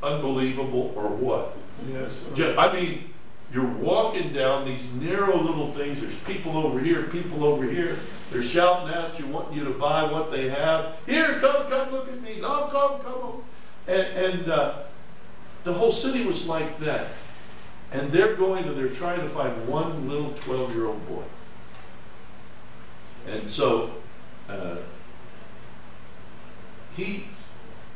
[0.02, 1.56] unbelievable or what?
[1.92, 2.22] Yes.
[2.34, 3.09] Ju- I mean,
[3.52, 6.00] you're walking down these narrow little things.
[6.00, 7.98] There's people over here, people over here.
[8.30, 10.94] They're shouting at you, wanting you to buy what they have.
[11.06, 12.40] Here, come, come, look at me.
[12.40, 13.44] No, come, come on.
[13.88, 14.82] And, and uh,
[15.64, 17.08] the whole city was like that.
[17.92, 21.24] And they're going to, they're trying to find one little 12 year old boy.
[23.26, 23.90] And so,
[24.48, 24.76] uh,
[26.96, 27.24] he,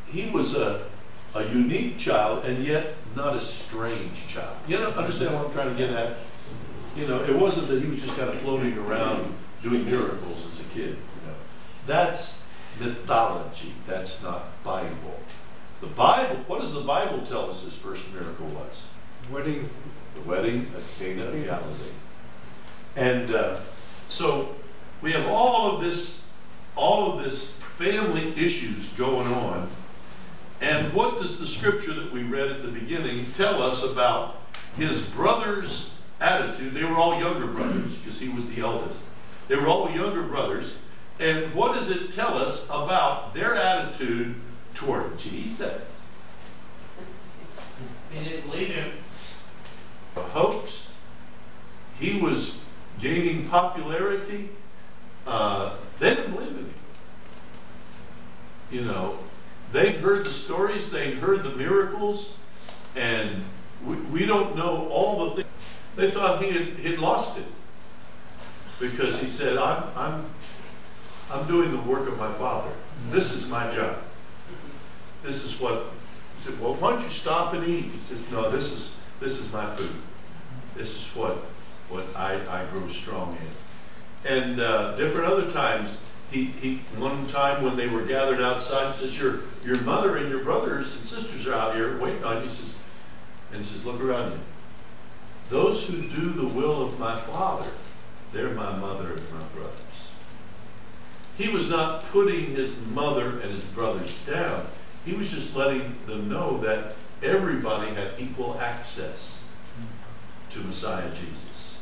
[0.07, 0.87] he was a,
[1.35, 4.57] a unique child and yet not a strange child.
[4.69, 6.17] You know, understand what I'm trying to get at?
[6.97, 10.61] You know, it wasn't that he was just kind of floating around doing miracles as
[10.61, 10.91] a kid.
[10.91, 11.35] You know,
[11.87, 12.43] that's
[12.79, 13.73] mythology.
[13.87, 15.19] That's not Bible.
[15.81, 16.37] The Bible.
[16.47, 18.83] What does the Bible tell us his first miracle was?
[19.33, 19.69] Wedding.
[20.15, 21.91] The wedding at Cana of Galilee.
[22.97, 23.61] And uh,
[24.09, 24.55] so
[25.03, 26.23] we have all of this,
[26.77, 29.69] all of this family issues going on.
[30.61, 34.41] And what does the scripture that we read at the beginning tell us about
[34.77, 35.91] his brother's
[36.21, 36.75] attitude?
[36.75, 38.99] They were all younger brothers because he was the eldest.
[39.49, 40.77] They were all younger brothers.
[41.19, 44.35] And what does it tell us about their attitude
[44.75, 45.83] toward Jesus?
[48.13, 48.93] They didn't believe him.
[50.17, 50.91] A hoax.
[51.99, 52.61] He was
[53.01, 54.51] gaining popularity.
[55.27, 56.75] Uh, they didn't believe in him.
[58.71, 59.19] You know,
[59.75, 62.39] they heard the stories, they'd heard the miracles,
[62.95, 63.45] and
[63.85, 65.49] we, we don't know all the things.
[65.97, 67.45] They thought he had he'd lost it
[68.79, 70.27] because he said, "I'm I'm
[71.29, 72.71] I'm doing the work of my father.
[73.11, 73.99] This is my job.
[75.25, 75.87] This is what."
[76.39, 79.41] He said, "Well, why don't you stop and eat?" He says, "No, this is this
[79.41, 79.91] is my food.
[80.77, 81.39] This is what
[81.89, 85.99] what I I grow strong in." And uh, different other times,
[86.35, 90.43] he, he one time when they were gathered outside, says, "Your your mother and your
[90.43, 92.75] brothers and sisters are out here waiting on you." He says,
[93.51, 94.39] and he says, "Look around you.
[95.49, 97.71] Those who do the will of my Father,
[98.33, 99.81] they're my mother and my brothers."
[101.39, 104.67] He was not putting his mother and his brothers down.
[105.05, 109.43] He was just letting them know that everybody had equal access
[110.51, 111.79] to Messiah Jesus.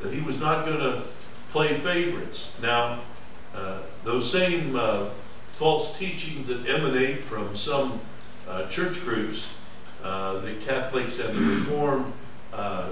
[0.00, 1.04] That he was not going to
[1.52, 2.54] play favorites.
[2.62, 3.00] Now,
[3.54, 5.10] uh, those same uh,
[5.54, 8.00] false teachings that emanate from some
[8.48, 9.52] uh, church groups,
[10.02, 12.12] uh, the Catholics and the Reformed,
[12.52, 12.90] uh,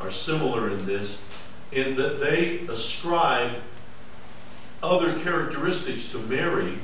[0.00, 1.20] are similar in this,
[1.72, 3.52] in that they ascribe
[4.82, 6.78] other characteristics to Mary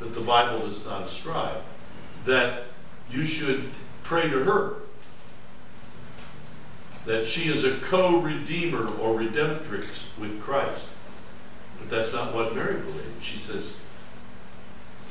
[0.00, 1.62] that the Bible does not ascribe.
[2.24, 2.64] That
[3.10, 3.70] you should
[4.02, 4.76] pray to her.
[7.04, 10.86] That she is a co redeemer or redemptrix with Christ.
[11.82, 13.22] But that's not what Mary believed.
[13.22, 13.80] She says,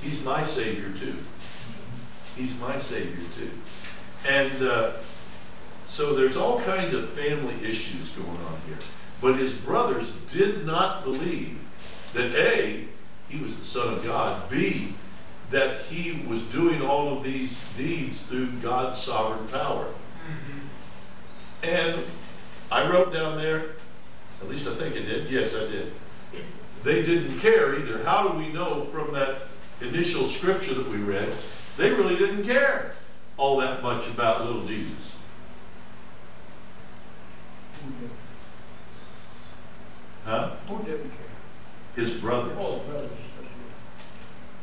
[0.02, 1.18] He's my Savior too.
[2.36, 3.52] He's my Savior too.
[4.28, 4.94] And uh,
[5.88, 8.78] so there's all kinds of family issues going on here.
[9.20, 11.60] But his brothers did not believe
[12.14, 12.88] that A,
[13.30, 14.96] he was the Son of God, B,
[15.52, 19.88] that he was doing all of these deeds through God's sovereign power.
[21.62, 22.04] And
[22.72, 23.76] I wrote down there,
[24.42, 25.94] at least I think I did, yes, I did.
[26.84, 28.04] They didn't care either.
[28.04, 29.44] How do we know from that
[29.82, 31.32] initial scripture that we read?
[31.78, 32.94] They really didn't care
[33.38, 35.16] all that much about little Jesus.
[40.26, 40.52] Huh?
[40.68, 42.06] Who didn't care?
[42.06, 42.56] His brothers.
[42.60, 43.10] Oh, brothers.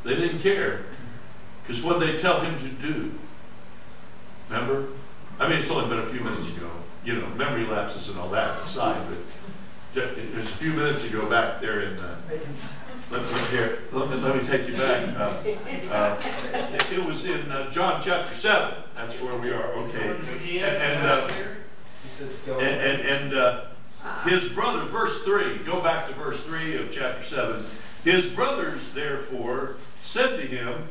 [0.03, 0.85] They didn't care.
[1.61, 3.11] Because what they tell him to do.
[4.49, 4.87] Remember?
[5.39, 6.69] I mean, it's only been a few minutes ago.
[7.05, 9.17] You know, memory lapses and all that aside, but
[9.93, 12.15] ju- it was a few minutes ago back there in uh,
[13.11, 15.17] let me, here, let let me take you back.
[15.17, 15.33] Uh,
[15.91, 16.21] uh,
[16.53, 20.15] it- It was in uh, John chapter seven, that's where we are, okay.
[20.25, 21.29] Judea, And, uh.
[22.47, 23.65] And, and, and uh,
[24.25, 27.65] his brother, verse 3, go back to verse 3 of chapter 7.
[28.03, 30.87] His brothers, therefore, said to him,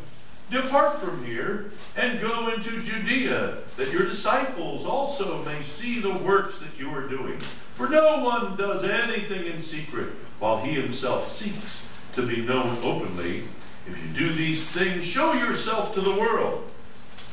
[0.51, 6.59] Depart from here and go into Judea, that your disciples also may see the works
[6.61, 7.39] that you are doing.
[7.75, 13.45] For no one does anything in secret while he himself seeks to be known openly.
[13.87, 16.71] If you do these things, show yourself to the world.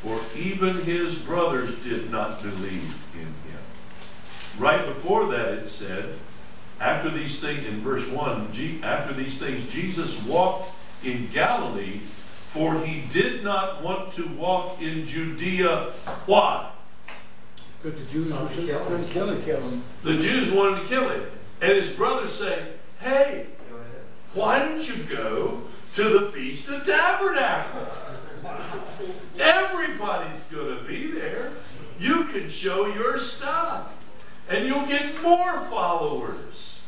[0.03, 3.59] For even his brothers did not believe in him.
[4.57, 6.15] Right before that, it said,
[6.79, 10.71] after these things, in verse 1, after these things, Jesus walked
[11.03, 12.01] in Galilee,
[12.55, 15.91] for he did not want to walk in Judea.
[16.25, 16.71] Why?
[17.83, 19.05] Because the Jews were Some kill him.
[19.05, 19.43] to kill him.
[19.43, 19.83] Kill him.
[20.03, 21.25] The Jews wanted to kill him.
[21.61, 22.65] And his brothers say,
[23.01, 23.47] hey,
[24.33, 25.63] why don't you go
[25.95, 27.89] to the Feast of Tabernacles?
[29.37, 31.51] Everybody's going to be there.
[31.99, 33.89] You can show your stuff,
[34.49, 36.79] and you'll get more followers.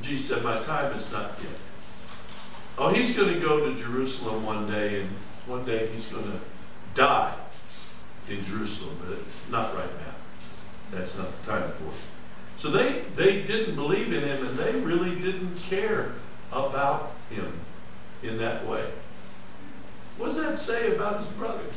[0.00, 1.58] Jesus said, My time is not yet.
[2.78, 5.10] Oh, he's going to go to Jerusalem one day, and
[5.46, 6.40] one day he's going to
[6.94, 7.34] die
[8.28, 9.18] in Jerusalem, but
[9.50, 10.14] not right now.
[10.90, 12.00] That's not the time for it.
[12.56, 16.12] So they, they didn't believe in him, and they really didn't care
[16.52, 17.52] about him
[18.22, 18.84] in that way.
[20.16, 21.74] What does that say about his brothers?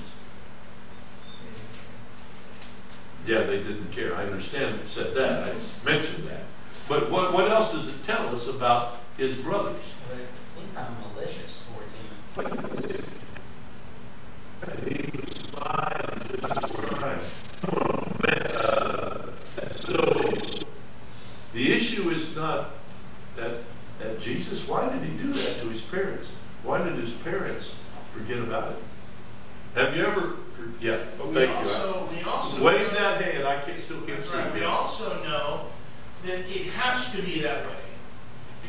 [3.25, 4.15] Yeah, they didn't care.
[4.15, 5.43] I understand it said that.
[5.43, 6.43] I mentioned that.
[6.87, 9.81] But what, what else does it tell us about his brothers?
[10.75, 13.05] But it seemed kind of malicious towards him.
[19.75, 20.21] So
[21.53, 22.71] the issue is not
[23.35, 23.59] that,
[23.99, 26.29] that Jesus, why did he do that to his parents?
[26.63, 27.75] Why did his parents
[28.13, 28.77] forget about it?
[29.75, 30.21] Have you ever,
[30.53, 31.55] for- yeah, But we thank you.
[31.57, 32.63] also, we also.
[32.63, 34.37] Wave know- that hand, I can't, still can't see.
[34.37, 34.53] right.
[34.53, 35.67] We also know
[36.23, 37.75] that it has to be that way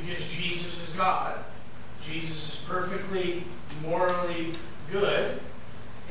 [0.01, 1.39] because Jesus is God.
[2.11, 3.45] Jesus is perfectly
[3.83, 4.53] morally
[4.91, 5.41] good,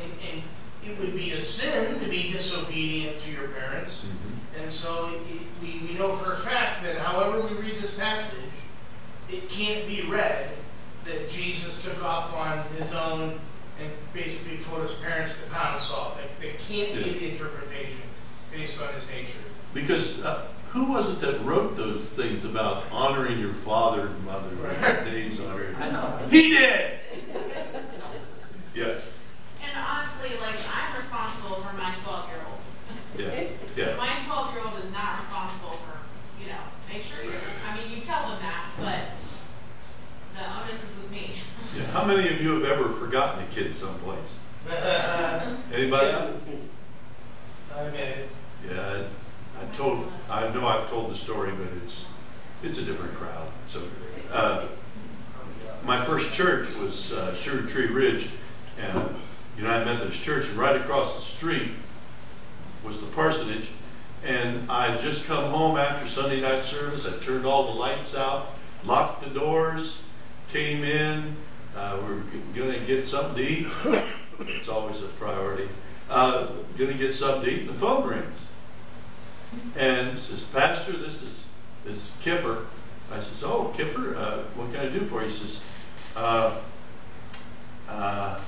[0.02, 0.44] and, and
[0.86, 4.06] it would be a sin to be disobedient to your parents.
[4.06, 4.62] Mhm.
[4.62, 8.36] And so it, we, we know for a fact that however we read this passage,
[9.30, 10.50] it can't be read
[11.06, 13.40] that Jesus took off on his own
[13.82, 16.16] and basically told his parents to pound salt.
[16.16, 17.20] Like, there can't be Yeah.
[17.20, 18.02] the interpretation
[18.52, 19.38] based on his nature.
[19.74, 24.54] Because uh, who was it that wrote those things about honoring your father and mother,
[24.62, 25.06] Right.
[25.06, 25.74] days honored?
[25.80, 26.20] I know.
[26.30, 27.00] He did!
[28.76, 28.96] Yeah,
[29.64, 32.60] And honestly, like, I'm responsible for my twelve-year-old.
[33.18, 33.96] yeah, yeah.
[33.96, 35.96] My twelve-year-old is not responsible for,
[36.44, 36.60] you know,
[36.92, 37.34] make sure you're,
[37.72, 39.00] I mean, you tell them that, but
[40.36, 41.36] the onus is with me.
[41.78, 41.86] yeah.
[41.94, 44.40] How many of you have ever forgotten a kid someplace?
[45.74, 46.12] Anybody?
[47.74, 48.30] I admit it.
[48.70, 52.06] Yeah, I, I told, I know I've told the story, but it's,
[52.64, 53.48] it's a different crowd.
[53.68, 53.82] So,
[54.32, 54.68] uh,
[55.84, 58.30] my first church was uh, Sugar Tree Ridge,
[59.58, 61.72] United Methodist Church, and right across the street
[62.84, 63.70] was the parsonage.
[64.24, 67.06] And I had just come home after Sunday night service.
[67.06, 70.02] I turned all the lights out, locked the doors,
[70.52, 71.36] came in.
[71.76, 72.22] Uh, we were
[72.56, 73.68] going to get something to eat.
[74.40, 75.70] It's always a priority.
[76.10, 78.38] Uh, going to get something to eat, and the phone rings.
[79.76, 81.46] And says, Pastor, this is
[81.84, 82.65] this is Kipper.
[83.12, 85.28] I says, Oh, Kipper, uh, what can I do for you?
[85.28, 85.62] He says,
[86.15, 86.58] uh,
[87.88, 88.39] uh,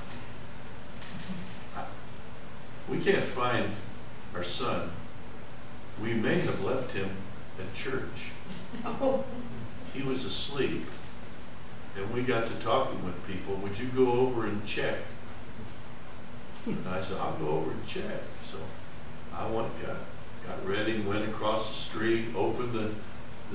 [2.88, 3.70] We can't find
[4.34, 4.90] our son.
[6.02, 7.10] We may have left him
[7.58, 8.30] at church.
[9.94, 10.84] He was asleep.
[11.96, 13.56] And we got to talking with people.
[13.56, 14.98] Would you go over and check?
[16.66, 18.22] And I said, I'll go over and check.
[18.48, 18.58] So
[19.34, 19.96] I went, got,
[20.48, 22.90] got ready, went across the street, opened the,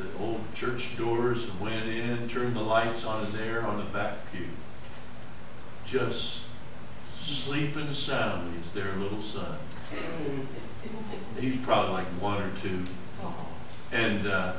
[0.02, 3.86] the old church doors and went in, turned the lights on in there on the
[3.86, 4.48] back pew.
[5.86, 6.44] Just
[7.18, 9.58] sleeping soundly is their little son.
[11.40, 12.84] He's probably like one or two.
[13.92, 14.54] And uh,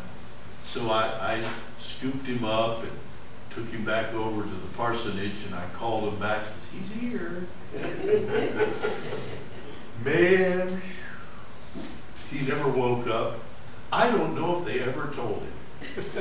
[0.65, 1.45] so I, I
[1.79, 2.93] scooped him up and
[3.51, 6.47] took him back over to the parsonage and I called him back.
[6.73, 7.47] He's here.
[10.05, 10.83] Man,
[12.35, 13.39] he never woke up.
[13.93, 15.53] I don't know if they ever told him.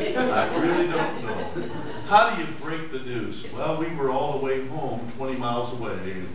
[0.08, 1.70] I really don't know.
[2.08, 3.52] How do you break the news?
[3.52, 6.30] Well, we were all the way home, 20 miles away, and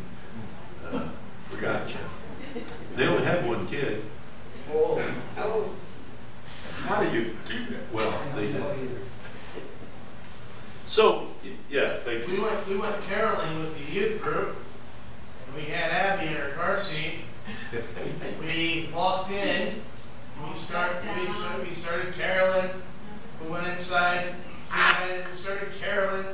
[0.93, 1.09] uh,
[1.49, 2.63] forgot you.
[2.97, 4.03] They only had one kid.
[4.73, 5.01] Oh,
[6.83, 7.93] how do you do that?
[7.93, 8.65] Well, they did.
[10.87, 11.29] So,
[11.71, 12.35] yeah, thank you.
[12.35, 14.57] We went, we went caroling with the youth group,
[15.47, 17.21] and we had Abby in her car seat
[18.41, 19.83] we walked in.
[20.43, 20.51] We.
[20.51, 21.03] We, started,
[21.67, 22.71] we started caroling.
[23.43, 24.35] We went inside.
[24.71, 26.27] We started caroling.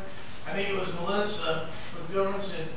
[0.46, 2.68] I think it was Melissa McGovern said,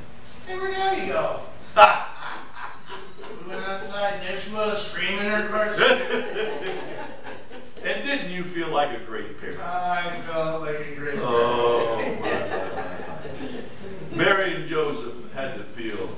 [0.46, 1.42] "Hey, where did you go?"
[1.76, 4.14] we went outside.
[4.14, 5.80] And there's Melissa screaming her verse.
[7.84, 9.60] and didn't you feel like a great parent?
[9.60, 12.24] I felt like a great oh, parent.
[12.24, 16.17] Oh, Mary and Joseph had to feel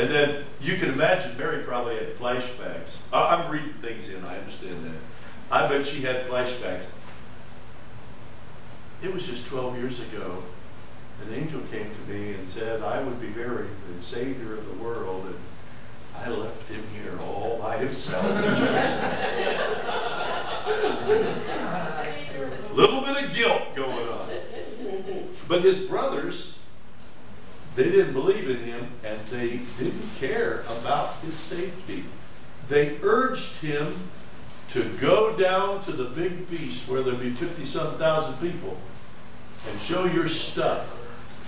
[0.00, 2.96] And then you can imagine Mary probably had flashbacks.
[3.12, 4.96] I, I'm reading things in, I understand that.
[5.52, 6.84] I bet she had flashbacks.
[9.02, 10.42] It was just 12 years ago.
[11.22, 14.82] An angel came to me and said I would be buried, the Savior of the
[14.82, 15.34] world, and
[16.16, 18.24] I left him here all by himself.
[18.24, 18.38] A
[22.74, 24.28] little bit of guilt going on.
[25.46, 26.56] But his brothers,
[27.76, 32.04] they didn't believe in him and they didn't care about his safety.
[32.68, 34.10] They urged him
[34.68, 38.76] to go down to the big feast where there'd be 50 some thousand people
[39.68, 40.88] and show your stuff,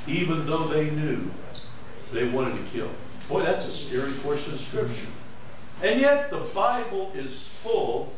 [0.07, 1.31] even though they knew
[2.13, 2.91] they wanted to kill.
[3.29, 5.07] Boy, that's a scary portion of Scripture.
[5.83, 8.13] And yet, the Bible is full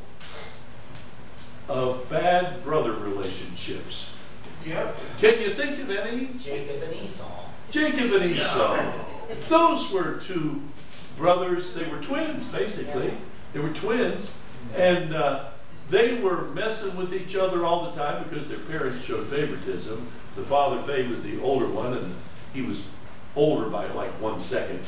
[1.69, 4.11] of bad brother relationships.
[4.67, 4.97] Yep.
[5.19, 6.29] Can you think of any?
[6.39, 7.45] Jacob and Esau.
[7.75, 8.93] Jacob and Esau.
[9.49, 10.62] Those were two
[11.18, 11.75] brothers.
[11.75, 13.12] They were twins, basically.
[13.53, 14.33] They were twins.
[14.77, 15.51] And uh,
[15.91, 20.07] they were messing with each other all the time because their parents showed favoritism.
[20.37, 22.14] The father favored the older one, and
[22.53, 22.87] he was
[23.35, 24.81] older by like one second.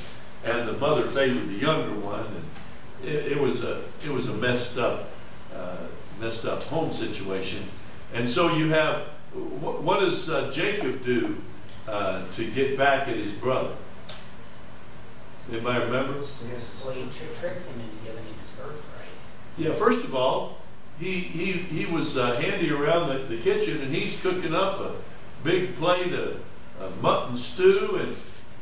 [0.44, 2.24] And the mother favored the younger one.
[2.24, 5.10] And it, it was a it was a messed up
[5.52, 5.78] uh,
[6.20, 7.68] messed up home situation.
[8.14, 9.08] And so you have
[9.60, 11.36] what, what does uh, Jacob do
[11.88, 13.74] uh, to get back at his brother?
[15.50, 16.14] Anybody remember?
[16.84, 19.06] Well, he tr- tricked him into giving him his birthright.
[19.56, 20.58] Yeah, first of all,
[20.98, 24.94] he he, he was uh, handy around the, the kitchen and he's cooking up a
[25.44, 26.40] big plate of,
[26.80, 28.16] of mutton stew and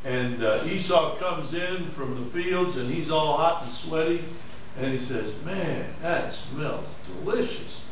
[0.05, 4.25] and uh, Esau comes in from the fields and he's all hot and sweaty
[4.79, 7.85] and he says, "Man, that smells delicious."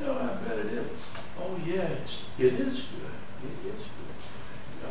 [0.00, 0.88] No, I bet it is.
[1.38, 3.50] Oh yeah, it's, it is good.
[3.50, 3.99] It is good.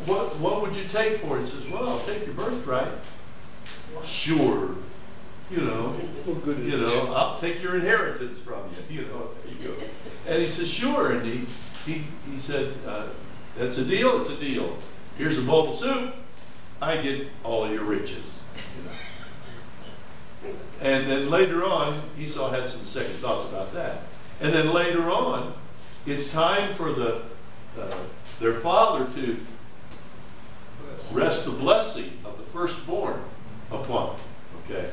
[0.06, 1.42] What what would you take for it?
[1.42, 2.92] He says, "Well, I'll take your birthright."
[4.04, 4.74] Sure.
[5.50, 5.96] You know,
[6.46, 9.00] you know, I'll take your inheritance from you.
[9.00, 9.84] You know, there you go.
[10.28, 11.10] And he says, sure.
[11.10, 11.46] And he
[11.84, 13.08] he he said, uh,
[13.56, 14.20] that's a deal.
[14.20, 14.78] It's a deal.
[15.18, 16.14] Here's a bowl of soup.
[16.80, 18.44] I get all your riches.
[18.78, 20.54] You know.
[20.80, 24.02] And then later on, Esau had some second thoughts about that.
[24.40, 25.52] And then later on,
[26.06, 27.22] it's time for the
[27.78, 27.94] uh,
[28.38, 29.36] their father to
[31.12, 33.22] rest the blessing of the firstborn
[33.70, 34.26] upon them.
[34.64, 34.90] Okay.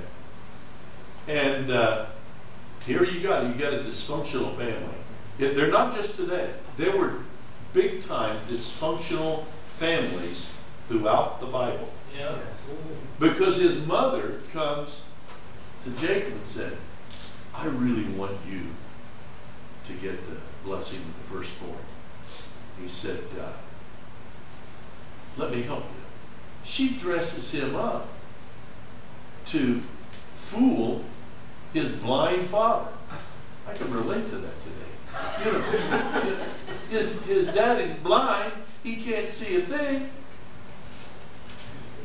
[1.28, 2.08] And uh,
[2.86, 4.96] here you got you got a dysfunctional family.
[5.38, 6.54] They're not just today.
[6.78, 7.20] There were
[7.74, 9.46] big time dysfunctional
[9.78, 10.50] families
[10.88, 11.88] throughout the Bible.
[12.18, 12.36] Yeah.
[13.20, 15.02] Because his mother comes
[15.84, 16.78] to Jacob and said,
[17.54, 18.62] I really want you
[19.86, 21.78] to get the blessing of the firstborn.
[22.82, 23.52] He said, uh,
[25.38, 26.07] Let me help you.
[26.68, 28.10] She dresses him up
[29.48, 29.82] to
[30.36, 31.04] fool
[31.74, 32.90] his blind father.
[33.66, 35.46] I can relate to that today.
[35.46, 36.38] You know,
[36.90, 38.52] his, his daddy's blind,
[38.84, 40.10] he can't see a thing.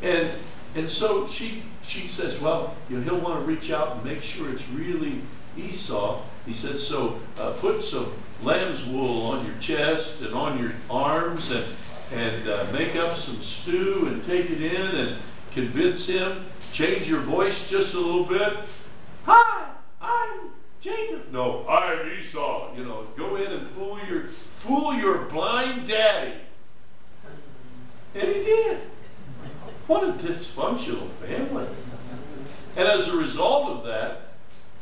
[0.01, 0.31] And
[0.75, 4.23] and so she she says, well, you know, he'll want to reach out and make
[4.23, 5.21] sure it's really
[5.57, 6.23] Esau.
[6.47, 11.51] He said, so uh, put some lamb's wool on your chest and on your arms
[11.51, 11.65] and
[12.13, 15.17] and uh, make up some stew and take it in and
[15.53, 16.45] convince him.
[16.73, 18.59] Change your voice just a little bit.
[19.25, 20.51] Hi, I'm
[20.81, 21.31] Jacob.
[21.31, 22.75] No, I'm Esau.
[22.77, 26.35] You know, go in and fool your fool your blind daddy.
[28.15, 28.79] And he did.
[29.87, 31.67] What a dysfunctional family.
[32.77, 34.32] And as a result of that,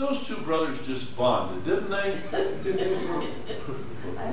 [0.01, 2.18] those two brothers just bonded, didn't they?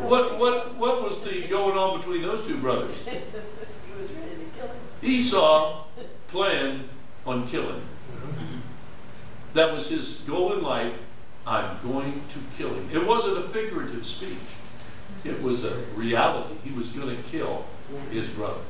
[0.02, 2.96] What what what was the going on between those two brothers?
[3.06, 4.76] He was ready to kill him.
[5.02, 5.86] Esau
[6.28, 6.90] planned
[7.26, 7.82] on killing.
[9.54, 10.94] That was his goal in life.
[11.48, 12.90] I'm going to kill him.
[12.94, 14.38] It wasn't a figurative speech.
[15.24, 16.56] It was a reality.
[16.64, 17.66] He was going to kill
[18.12, 18.62] his brother.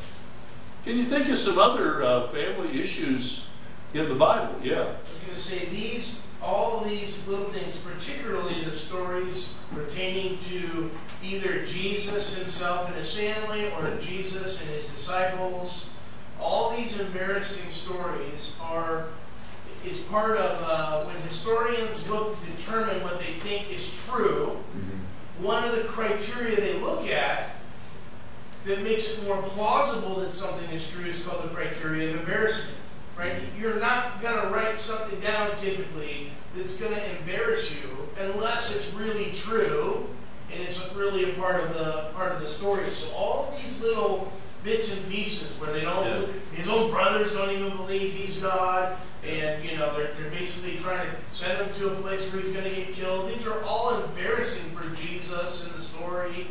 [0.85, 3.47] Can you think of some other uh, family issues
[3.93, 4.55] in the Bible?
[4.63, 4.75] Yeah.
[4.75, 10.91] I was going to say these, all these little things, particularly the stories pertaining to
[11.23, 15.89] either Jesus himself and his family or Jesus and his disciples.
[16.39, 19.07] All these embarrassing stories are
[19.85, 24.57] is part of uh, when historians look to determine what they think is true.
[25.39, 27.51] One of the criteria they look at
[28.65, 32.77] that makes it more plausible that something is true is called the criteria of embarrassment.
[33.17, 33.41] Right?
[33.59, 40.07] You're not gonna write something down typically that's gonna embarrass you unless it's really true
[40.51, 42.89] and it's really a part of the part of the story.
[42.91, 44.31] So all these little
[44.63, 46.25] bits and pieces where they don't Yeah.
[46.53, 48.97] his own brothers don't even believe he's God
[49.27, 52.51] and you know they're, they're basically trying to send him to a place where he's
[52.51, 53.29] going to get killed.
[53.29, 56.47] These are all embarrassing for Jesus in the story,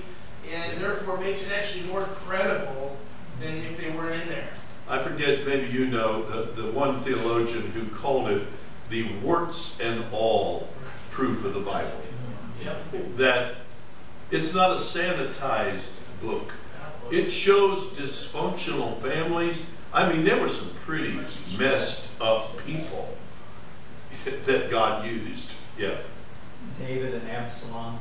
[0.52, 2.96] and therefore makes it actually more credible
[3.40, 4.48] than if they weren't in there.
[4.88, 8.46] I forget, maybe you know, the, the one theologian who called it
[8.88, 10.68] the warts and all
[11.10, 12.00] proof of the Bible.
[12.62, 13.16] Yep.
[13.16, 13.54] That
[14.30, 16.52] it's not a sanitized book.
[17.10, 19.66] It shows dysfunctional families.
[19.92, 21.18] I mean, there were some pretty
[21.58, 23.16] messed up people
[24.44, 25.52] that God used.
[25.78, 25.98] Yeah.
[26.78, 27.98] David and Absalom.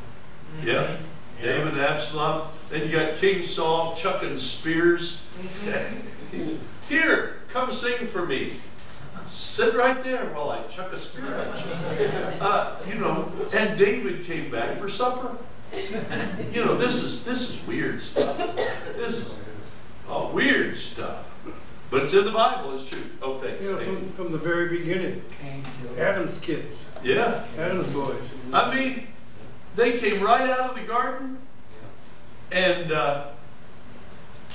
[0.64, 0.98] Yeah.
[1.42, 2.48] David and Absalom.
[2.70, 5.22] Then you got King Saul chucking spears.
[5.40, 5.98] Mm-hmm.
[6.32, 6.60] He said,
[6.90, 8.54] Here, come sing for me.
[9.32, 11.72] Sit right there while I chuck a spear at you.
[12.40, 15.36] Uh, you know, and David came back for supper.
[16.54, 18.38] You know, this is this is weird stuff.
[18.96, 19.34] This is
[20.08, 21.26] oh, weird stuff.
[21.90, 23.04] But it's in the Bible, it's true.
[23.22, 23.58] Okay.
[23.62, 24.12] You know, thank from, you.
[24.12, 25.22] from the very beginning,
[25.98, 27.46] Adam's kids, Yeah.
[27.58, 28.22] Adam's boys.
[28.54, 29.08] I mean,
[29.76, 31.38] they came right out of the garden,
[32.52, 33.28] and uh,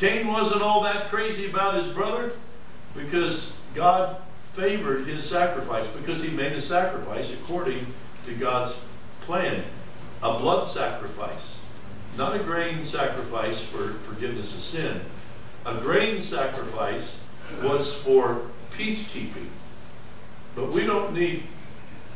[0.00, 2.32] Cain wasn't all that crazy about his brother
[2.96, 4.16] because God
[4.54, 7.86] favored his sacrifice because he made a sacrifice according
[8.24, 8.74] to God's
[9.20, 9.62] plan
[10.22, 11.60] a blood sacrifice,
[12.16, 15.02] not a grain sacrifice for forgiveness of sin.
[15.66, 17.22] A grain sacrifice
[17.62, 19.48] was for peacekeeping.
[20.56, 21.42] But we don't need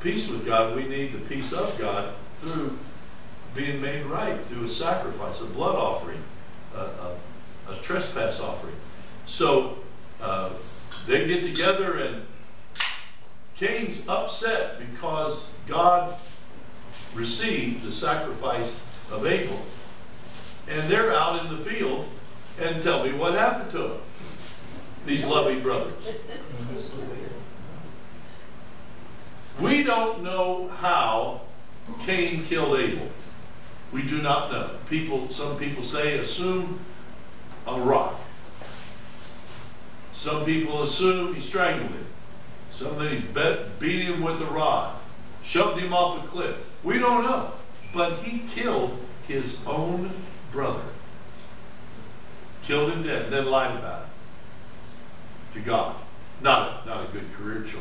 [0.01, 2.79] peace with God, we need the peace of God through
[3.55, 6.23] being made right, through a sacrifice, a blood offering,
[6.75, 7.15] a,
[7.69, 8.77] a trespass offering.
[9.27, 9.79] So
[10.21, 10.51] uh,
[11.07, 12.23] they get together, and
[13.57, 16.17] Cain's upset because God
[17.15, 18.79] received the sacrifice
[19.11, 19.61] of Abel.
[20.69, 22.07] And they're out in the field,
[22.61, 23.99] and tell me what happened to them,
[25.07, 26.15] these loving brothers.
[29.61, 31.43] We don't know how
[32.01, 33.09] Cain killed Abel.
[33.93, 34.71] We do not know.
[34.89, 36.81] People, some people say, assume
[37.67, 38.21] a rock.
[40.13, 42.07] Some people assume he strangled him.
[42.71, 43.21] Some that he
[43.79, 44.97] beat him with a rod,
[45.43, 46.57] shoved him off a cliff.
[46.83, 47.53] We don't know.
[47.95, 48.99] But he killed
[49.29, 50.11] his own
[50.51, 50.83] brother.
[52.63, 55.97] Killed him dead, then lied about it to God.
[56.41, 57.81] Not a, not a good career choice.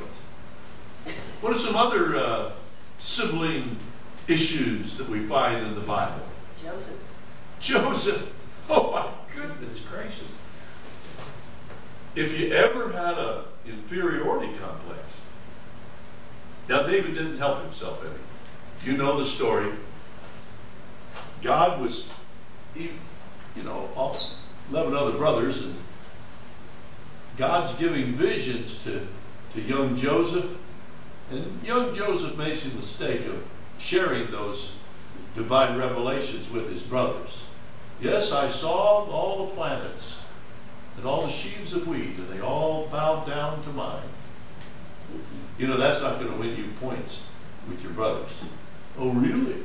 [1.41, 2.51] What are some other uh,
[2.99, 3.77] sibling
[4.27, 6.23] issues that we find in the Bible?
[6.63, 6.99] Joseph.
[7.59, 8.33] Joseph.
[8.69, 10.35] Oh my goodness gracious.
[12.15, 15.19] If you ever had an inferiority complex,
[16.69, 18.91] now David didn't help himself any.
[18.91, 19.71] You know the story.
[21.41, 22.09] God was,
[22.75, 22.91] you
[23.55, 24.15] know, all
[24.69, 25.75] 11 other brothers, and
[27.37, 29.07] God's giving visions to,
[29.53, 30.57] to young Joseph.
[31.31, 33.43] And young Joseph makes the mistake of
[33.77, 34.73] sharing those
[35.35, 37.39] divine revelations with his brothers.
[38.01, 40.17] Yes, I saw all the planets
[40.97, 44.09] and all the sheaves of wheat, and they all bowed down to mine.
[45.57, 47.27] You know, that's not going to win you points
[47.69, 48.31] with your brothers.
[48.97, 49.63] Oh, really?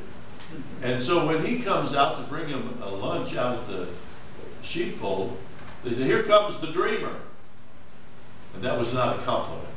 [0.83, 3.89] And so when he comes out to bring him a lunch out of the
[4.62, 5.37] sheepfold,
[5.85, 7.14] they say, Here comes the dreamer.
[8.55, 9.68] And that was not a compliment.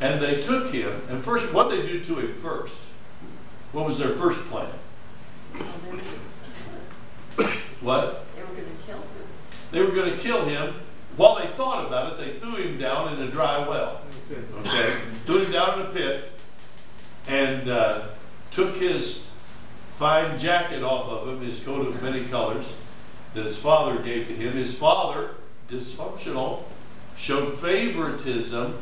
[0.00, 2.76] And they took him, and first, what they do to him first?
[3.72, 4.70] What was their first plan?
[7.38, 8.24] They were- What?
[8.36, 9.08] They were going to kill him.
[9.70, 10.74] They were going to kill him.
[11.16, 14.02] While they thought about it, they threw him down in a dry well.
[14.30, 14.40] Okay.
[14.68, 14.96] Okay?
[15.26, 16.32] threw him down in a pit
[17.26, 18.08] and uh,
[18.50, 19.28] took his
[19.98, 22.66] fine jacket off of him, his coat of many colors
[23.34, 24.52] that his father gave to him.
[24.52, 25.32] His father,
[25.68, 26.62] dysfunctional,
[27.16, 28.80] showed favoritism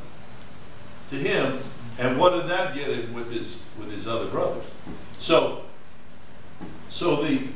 [1.10, 1.58] to him.
[1.98, 4.64] And what did that get him with his with his other brothers?
[5.18, 5.62] So,
[6.90, 7.48] so the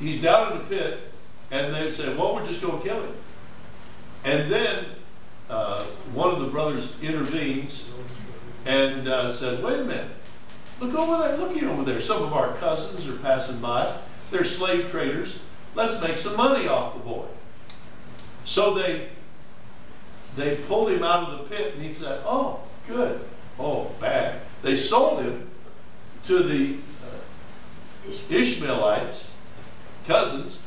[0.00, 1.12] he's down in the pit,
[1.50, 3.14] and they say, "Well, we're just going to kill him."
[4.24, 4.86] And then
[5.48, 7.88] uh, one of the brothers intervenes
[8.64, 10.10] and uh, said, "Wait a minute!
[10.80, 11.36] Look over there!
[11.36, 12.00] Looky over there!
[12.00, 13.96] Some of our cousins are passing by.
[14.30, 15.38] They're slave traders.
[15.74, 17.26] Let's make some money off the boy."
[18.44, 19.08] So they
[20.36, 23.20] they pulled him out of the pit, and he said, "Oh, good.
[23.58, 25.48] Oh, bad." They sold him
[26.24, 29.30] to the uh, Ishmaelites,
[30.06, 30.60] cousins,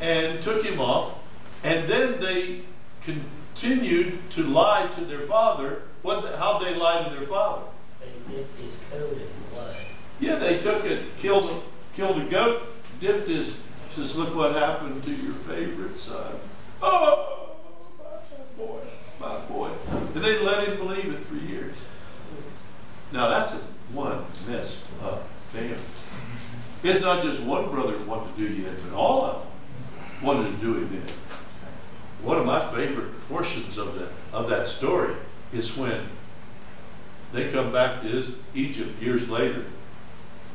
[0.00, 1.18] and took him off.
[1.62, 2.62] And then they
[3.02, 5.82] continued to lie to their father.
[6.02, 6.34] What?
[6.36, 7.62] How they lied to their father?
[8.00, 9.76] They dipped his coat in blood.
[10.20, 11.60] Yeah, they took it, killed a,
[11.96, 12.62] killed a goat,
[13.00, 13.58] dipped his,
[13.90, 16.34] says, look what happened to your favorite son.
[16.82, 17.56] Oh,
[17.98, 18.80] my boy,
[19.20, 19.70] my boy.
[19.90, 21.76] And they let him believe it for years.
[23.12, 23.60] Now that's a
[23.92, 25.78] one messed up family.
[26.84, 29.48] It's not just one brother wanted to do you in, but all of them
[30.22, 32.26] wanted to do him in.
[32.26, 35.14] One of my favorite portions of the of that story
[35.50, 35.98] is when
[37.32, 38.24] they come back to
[38.54, 39.64] Egypt years later,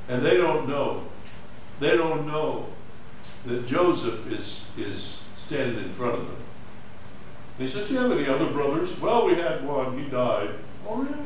[0.08, 1.04] and they don't know,
[1.80, 2.68] they don't know
[3.48, 6.44] that Joseph is is standing in front of them.
[7.58, 9.98] And he says, "Do you have any other brothers?" Well, we had one.
[9.98, 10.52] He died.
[10.88, 11.18] Oh, really?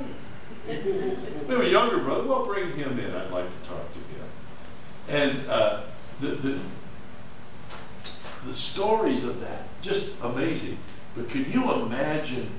[1.48, 2.24] we have a younger brother.
[2.24, 3.14] Well, bring him in.
[3.14, 4.14] I'd like to talk to him.
[5.08, 5.82] And uh,
[6.20, 6.60] the, the
[8.46, 10.78] the stories of that just amazing.
[11.16, 12.50] But can you imagine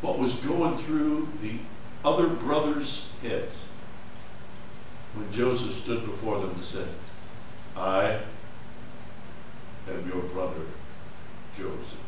[0.00, 1.54] what was going through the
[2.04, 3.64] other brothers' heads
[5.14, 6.88] when Joseph stood before them and said,
[7.76, 8.20] "I
[9.88, 10.66] am your brother,
[11.56, 11.98] Joseph."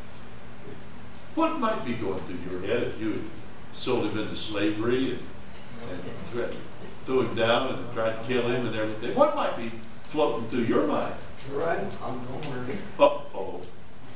[1.35, 3.25] What might be going through your head if you
[3.73, 5.21] sold him into slavery and,
[5.91, 6.55] and threat-
[7.07, 9.15] threw him down and tried to kill him and everything?
[9.15, 9.73] What might be
[10.05, 11.15] floating through your mind?
[11.53, 12.79] Run, I'm going.
[12.99, 13.61] Uh-oh.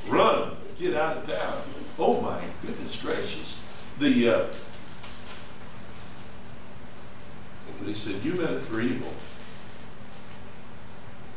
[0.07, 0.57] Run.
[0.79, 1.63] Get out of town.
[1.99, 3.61] Oh my goodness gracious.
[3.99, 4.47] The uh,
[7.79, 9.13] but he said, You meant it for evil.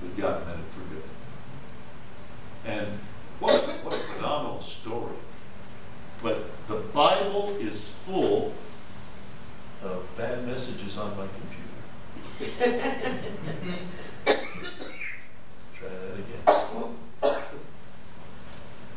[0.02, 1.04] But God meant it for good.
[2.66, 3.00] And
[3.40, 5.16] what, what a phenomenal story.
[6.24, 8.54] But the Bible is full
[9.84, 12.80] of bad messages on my computer.
[15.78, 16.96] Try that again.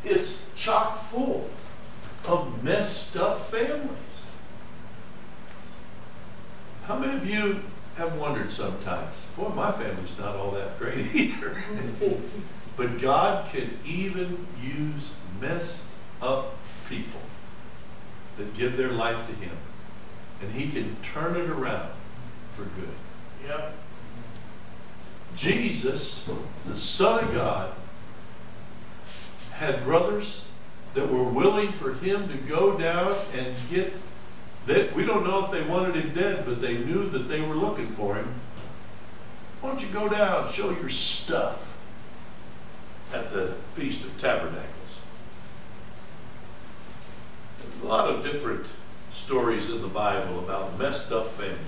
[0.04, 1.48] It's chock full
[2.26, 3.98] of messed up families.
[6.84, 7.62] How many of you
[7.96, 11.62] have wondered sometimes, boy, my family's not all that great either.
[12.76, 15.10] but God can even use
[15.40, 15.84] messed
[16.20, 16.56] up
[16.88, 17.20] people
[18.36, 19.56] that give their life to Him,
[20.40, 21.90] and He can turn it around
[22.56, 22.94] for good.
[23.46, 23.74] Yep.
[25.36, 26.28] Jesus,
[26.66, 27.74] the Son of God,
[29.52, 30.42] had brothers
[30.94, 33.92] that were willing for him to go down and get
[34.66, 37.54] that we don't know if they wanted him dead, but they knew that they were
[37.54, 38.34] looking for him.
[39.60, 41.60] Why don't you go down and show your stuff
[43.12, 44.64] at the Feast of Tabernacles?
[47.60, 48.66] There's a lot of different
[49.14, 51.58] stories in the Bible about messed up families.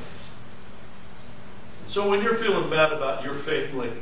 [1.88, 3.92] So when you're feeling bad about your family,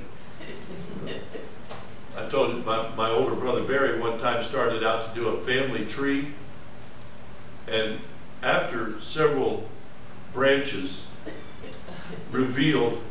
[2.16, 5.45] I told you, my, my older brother Barry one time started out to do a
[5.45, 6.32] family tree.
[7.68, 8.01] And
[8.42, 9.68] after several
[10.32, 11.07] branches
[12.30, 13.03] revealed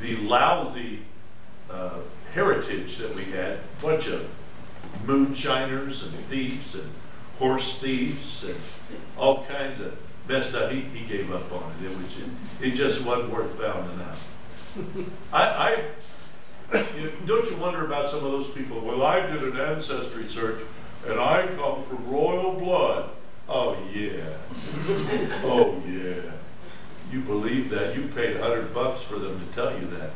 [0.00, 1.00] the lousy
[1.70, 1.98] uh,
[2.34, 4.28] heritage that we had, a bunch of
[5.04, 6.90] moonshiners and thieves and
[7.42, 8.60] horse thieves and
[9.18, 10.70] all kinds of messed up.
[10.70, 11.86] He, he gave up on it.
[11.86, 12.14] It was
[12.60, 15.06] it just wasn't worth founding out.
[15.32, 18.80] I, I you know, don't you wonder about some of those people?
[18.80, 20.62] Well, I did an ancestry search,
[21.06, 23.10] and I come from royal blood.
[23.48, 24.36] Oh yeah,
[25.42, 26.30] oh yeah.
[27.10, 27.96] You believe that?
[27.96, 30.10] You paid a hundred bucks for them to tell you that.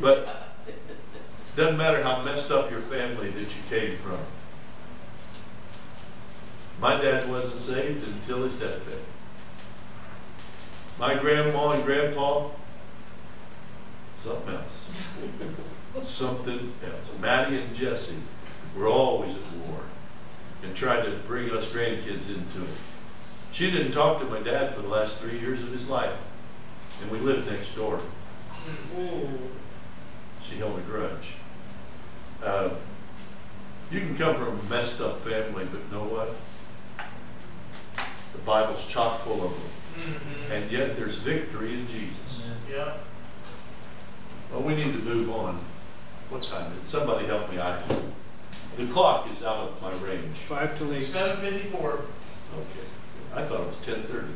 [0.00, 4.20] But it doesn't matter how messed up your family that you came from.
[6.80, 9.00] My dad wasn't saved until his deathbed.
[10.98, 12.48] My grandma and grandpa,
[14.18, 16.06] something else.
[16.06, 17.20] something else.
[17.20, 18.16] Maddie and Jesse
[18.76, 19.80] were always at war
[20.62, 22.76] and tried to bring us grandkids into it.
[23.52, 26.16] She didn't talk to my dad for the last three years of his life,
[27.00, 28.00] and we lived next door.
[30.42, 31.32] She held a grudge.
[32.42, 32.70] Uh,
[33.90, 36.34] you can come from a messed up family, but know what?
[38.46, 39.60] The Bible's chock full of them.
[39.98, 40.52] Mm-hmm.
[40.52, 42.48] And yet there's victory in Jesus.
[42.70, 42.94] Yeah.
[44.52, 45.58] Well, we need to move on.
[46.30, 46.86] What time is it?
[46.88, 47.58] Somebody help me.
[47.58, 47.82] I,
[48.76, 50.36] the clock is out of my range.
[50.48, 51.02] Five till eight.
[51.02, 51.92] Seven fifty-four.
[51.94, 52.86] Okay.
[53.34, 54.32] I thought it was ten thirty.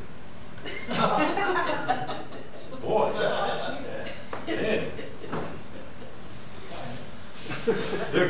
[2.82, 4.90] Boy, man.
[8.12, 8.28] They're,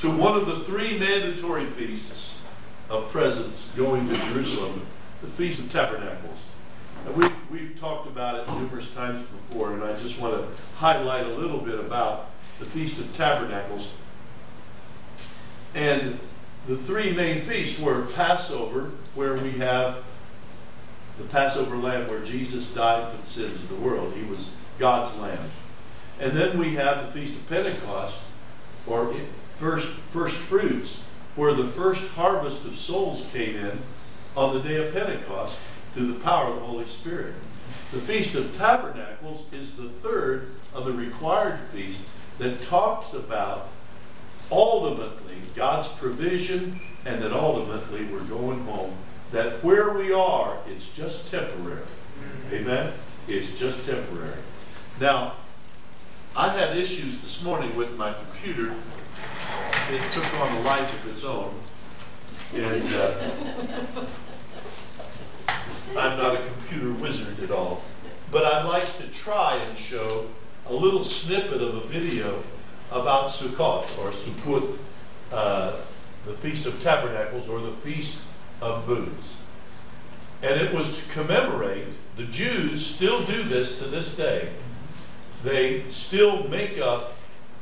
[0.00, 2.38] to one of the three mandatory feasts
[2.88, 4.86] of presents going to Jerusalem,
[5.22, 6.44] the Feast of Tabernacles.
[7.06, 11.26] And we, we've talked about it numerous times before, and I just want to highlight
[11.26, 13.92] a little bit about the Feast of Tabernacles.
[15.74, 16.18] And
[16.66, 20.02] the three main feasts were Passover, where we have
[21.16, 24.14] the Passover lamb, where Jesus died for the sins of the world.
[24.14, 24.48] He was
[24.80, 25.50] God's lamb.
[26.18, 28.18] And then we have the Feast of Pentecost,
[28.86, 29.14] or
[29.58, 31.00] first, first fruits,
[31.36, 33.78] where the first harvest of souls came in
[34.36, 35.56] on the day of Pentecost
[35.94, 37.34] through the power of the Holy Spirit.
[37.92, 42.08] The Feast of Tabernacles is the third of the required feasts
[42.38, 43.68] that talks about
[44.50, 48.94] ultimately God's provision and that ultimately we're going home.
[49.32, 51.82] That where we are, it's just temporary.
[52.52, 52.92] Amen?
[53.28, 54.38] It's just temporary.
[55.00, 55.32] Now,
[56.36, 58.74] I had issues this morning with my computer.
[59.90, 61.54] It took on a life of its own.
[62.54, 63.14] And uh,
[65.96, 67.82] I'm not a computer wizard at all.
[68.30, 70.26] But I'd like to try and show
[70.66, 72.42] a little snippet of a video
[72.92, 74.76] about Sukkot, or Sukkot,
[75.32, 75.80] uh,
[76.26, 78.18] the Feast of Tabernacles, or the Feast
[78.60, 79.36] of Booths.
[80.42, 81.86] And it was to commemorate,
[82.16, 84.50] the Jews still do this to this day.
[85.42, 87.14] They still make up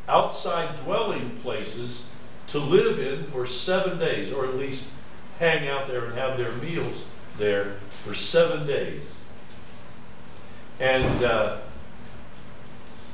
[0.09, 2.09] outside dwelling places
[2.49, 4.93] to live in for seven days, or at least
[5.39, 7.05] hang out there and have their meals
[7.37, 9.13] there for seven days.
[10.81, 11.59] And uh,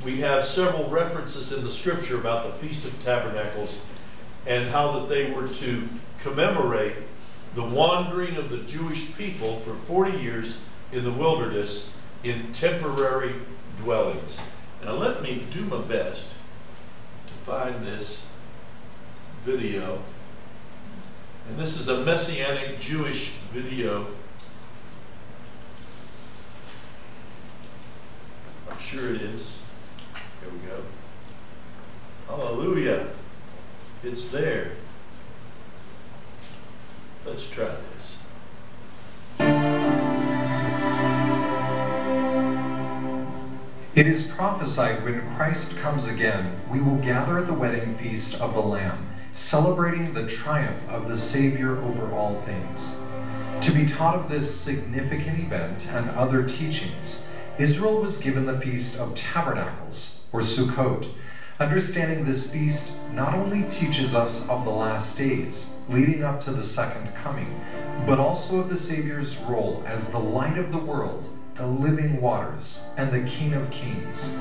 [0.05, 3.79] we have several references in the scripture about the Feast of Tabernacles
[4.47, 5.89] and how that they were to
[6.19, 6.97] commemorate
[7.55, 10.59] the wandering of the Jewish people for 40 years
[10.93, 11.91] in the wilderness
[12.23, 13.35] in temporary
[13.79, 14.39] dwellings.
[14.85, 16.35] Now, let me do my best
[17.27, 18.25] to find this
[19.45, 20.03] video.
[21.49, 24.07] And this is a messianic Jewish video
[28.75, 29.53] I'm sure it is.
[30.41, 30.83] Here we go.
[32.27, 33.07] Hallelujah.
[34.03, 34.73] It's there.
[37.25, 37.71] Let's try
[39.39, 40.34] this.
[43.95, 48.53] It is prophesied when Christ comes again, we will gather at the wedding feast of
[48.53, 52.97] the Lamb, celebrating the triumph of the Savior over all things.
[53.65, 57.23] To be taught of this significant event and other teachings,
[57.57, 61.09] Israel was given the Feast of Tabernacles, or Sukkot.
[61.61, 66.65] Understanding this feast not only teaches us of the last days, leading up to the
[66.65, 67.61] second coming,
[68.09, 72.83] but also of the Savior's role as the light of the world, the living waters,
[72.97, 74.33] and the King of kings.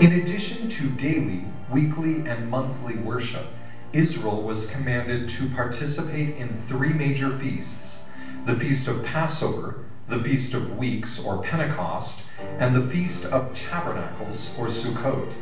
[0.00, 3.46] In addition to daily, weekly, and monthly worship,
[3.92, 8.00] Israel was commanded to participate in three major feasts
[8.46, 12.22] the Feast of Passover, the Feast of Weeks or Pentecost,
[12.58, 15.32] and the Feast of Tabernacles or Sukkot.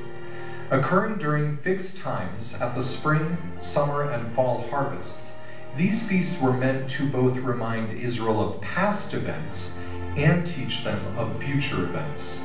[0.70, 5.32] Occurring during fixed times at the spring, summer, and fall harvests,
[5.76, 9.72] these feasts were meant to both remind Israel of past events
[10.16, 12.40] and teach them of future events.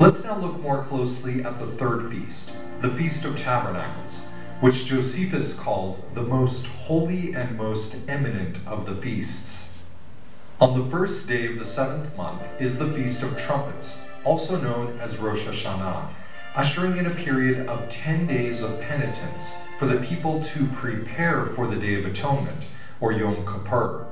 [0.00, 4.26] Let's now look more closely at the third feast, the Feast of Tabernacles,
[4.60, 9.68] which Josephus called the most holy and most eminent of the feasts.
[10.60, 14.98] On the first day of the seventh month is the Feast of Trumpets, also known
[15.00, 16.10] as Rosh Hashanah,
[16.56, 21.68] ushering in a period of 10 days of penitence for the people to prepare for
[21.68, 22.64] the Day of Atonement,
[23.00, 24.06] or Yom Kippur.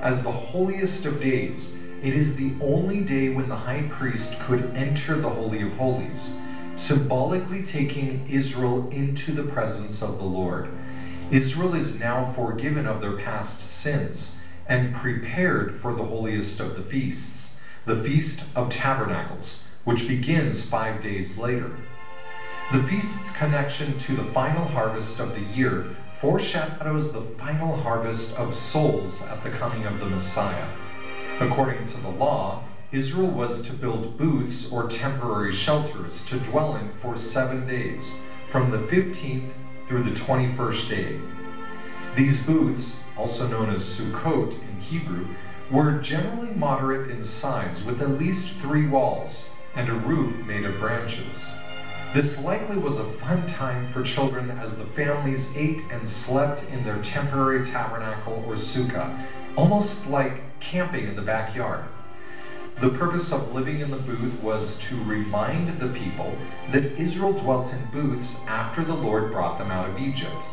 [0.00, 4.76] As the holiest of days, it is the only day when the high priest could
[4.76, 6.34] enter the Holy of Holies,
[6.76, 10.68] symbolically taking Israel into the presence of the Lord.
[11.30, 16.82] Israel is now forgiven of their past sins and prepared for the holiest of the
[16.82, 17.48] feasts,
[17.86, 21.76] the Feast of Tabernacles, which begins five days later.
[22.72, 28.54] The feast's connection to the final harvest of the year foreshadows the final harvest of
[28.54, 30.68] souls at the coming of the Messiah.
[31.40, 36.92] According to the law, Israel was to build booths or temporary shelters to dwell in
[37.00, 38.14] for seven days,
[38.50, 39.50] from the 15th
[39.88, 41.20] through the 21st day.
[42.14, 45.28] These booths also known as Sukkot in Hebrew,
[45.70, 50.78] were generally moderate in size with at least three walls and a roof made of
[50.78, 51.44] branches.
[52.14, 56.84] This likely was a fun time for children as the families ate and slept in
[56.84, 61.84] their temporary tabernacle or sukkah, almost like camping in the backyard.
[62.82, 66.36] The purpose of living in the booth was to remind the people
[66.72, 70.44] that Israel dwelt in booths after the Lord brought them out of Egypt.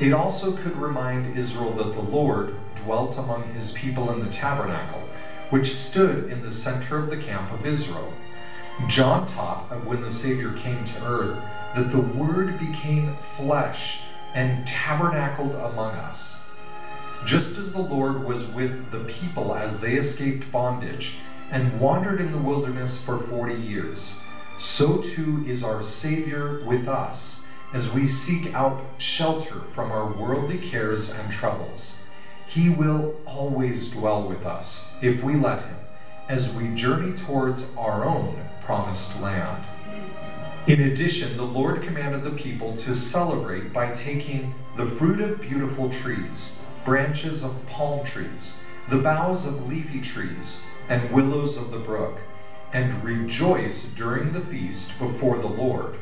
[0.00, 5.02] It also could remind Israel that the Lord dwelt among his people in the tabernacle,
[5.50, 8.12] which stood in the center of the camp of Israel.
[8.88, 11.38] John taught of when the Savior came to earth
[11.74, 14.00] that the Word became flesh
[14.34, 16.40] and tabernacled among us.
[17.26, 21.16] Just as the Lord was with the people as they escaped bondage
[21.50, 24.16] and wandered in the wilderness for 40 years,
[24.58, 27.40] so too is our Savior with us
[27.74, 31.96] as we seek out shelter from our worldly cares and troubles.
[32.46, 35.81] He will always dwell with us if we let Him
[36.32, 39.66] as we journey towards our own promised land.
[40.66, 45.90] In addition, the Lord commanded the people to celebrate by taking the fruit of beautiful
[45.90, 46.56] trees,
[46.86, 48.56] branches of palm trees,
[48.88, 52.16] the boughs of leafy trees, and willows of the brook,
[52.72, 55.96] and rejoice during the feast before the Lord.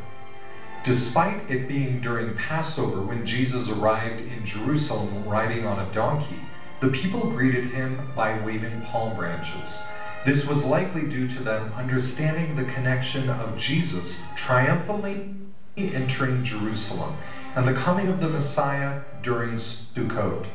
[0.85, 6.39] Despite it being during Passover when Jesus arrived in Jerusalem riding on a donkey,
[6.81, 9.77] the people greeted him by waving palm branches.
[10.23, 15.35] This was likely due to them understanding the connection of Jesus triumphantly
[15.79, 17.17] entering Jerusalem
[17.57, 20.47] and the coming of the Messiah during Sukkot.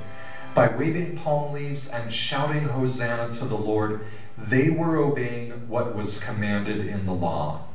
[0.53, 4.05] By waving palm leaves and shouting Hosanna to the Lord,
[4.38, 7.68] they were obeying what was commanded in the law.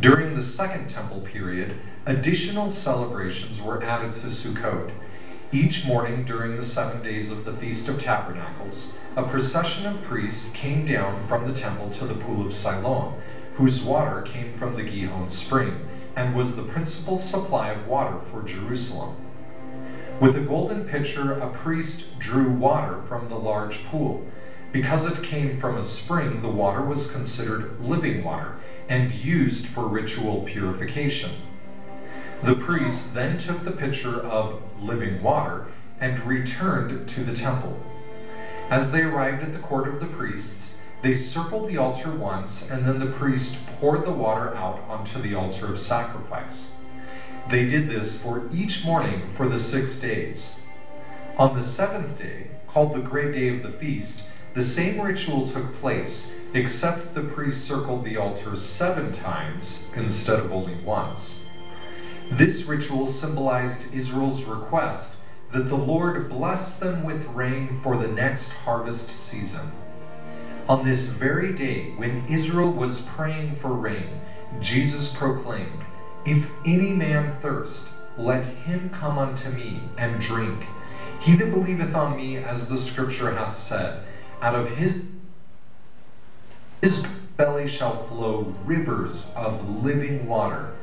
[0.00, 4.92] During the Second Temple period, additional celebrations were added to Sukkot.
[5.50, 10.52] Each morning during the seven days of the Feast of Tabernacles, a procession of priests
[10.52, 13.14] came down from the temple to the pool of Siloam,
[13.54, 18.42] whose water came from the Gihon spring and was the principal supply of water for
[18.42, 19.14] Jerusalem.
[20.20, 24.22] With a golden pitcher, a priest drew water from the large pool.
[24.70, 28.54] Because it came from a spring, the water was considered living water
[28.86, 31.32] and used for ritual purification.
[32.44, 35.66] The priests then took the pitcher of living water
[36.00, 37.80] and returned to the temple.
[38.70, 42.86] As they arrived at the court of the priests, they circled the altar once, and
[42.86, 46.70] then the priest poured the water out onto the altar of sacrifice.
[47.50, 50.56] They did this for each morning for the six days.
[51.38, 54.22] On the seventh day, called the great day of the feast,
[54.54, 60.52] the same ritual took place, except the priest circled the altar seven times instead of
[60.52, 61.40] only once.
[62.30, 65.16] This ritual symbolized Israel's request
[65.50, 69.72] that the Lord bless them with rain for the next harvest season.
[70.68, 74.20] On this very day, when Israel was praying for rain,
[74.60, 75.82] Jesus proclaimed,
[76.26, 80.66] If any man thirst, let him come unto me and drink.
[81.20, 84.04] He that believeth on me, as the scripture hath said,
[84.42, 85.02] out of his,
[86.82, 87.06] his
[87.38, 90.74] belly shall flow rivers of living water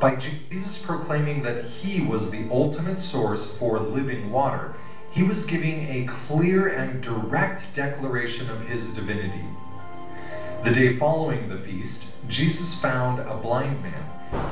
[0.00, 4.74] by Jesus proclaiming that he was the ultimate source for living water,
[5.10, 9.44] he was giving a clear and direct declaration of his divinity.
[10.64, 14.02] The day following the feast, Jesus found a blind man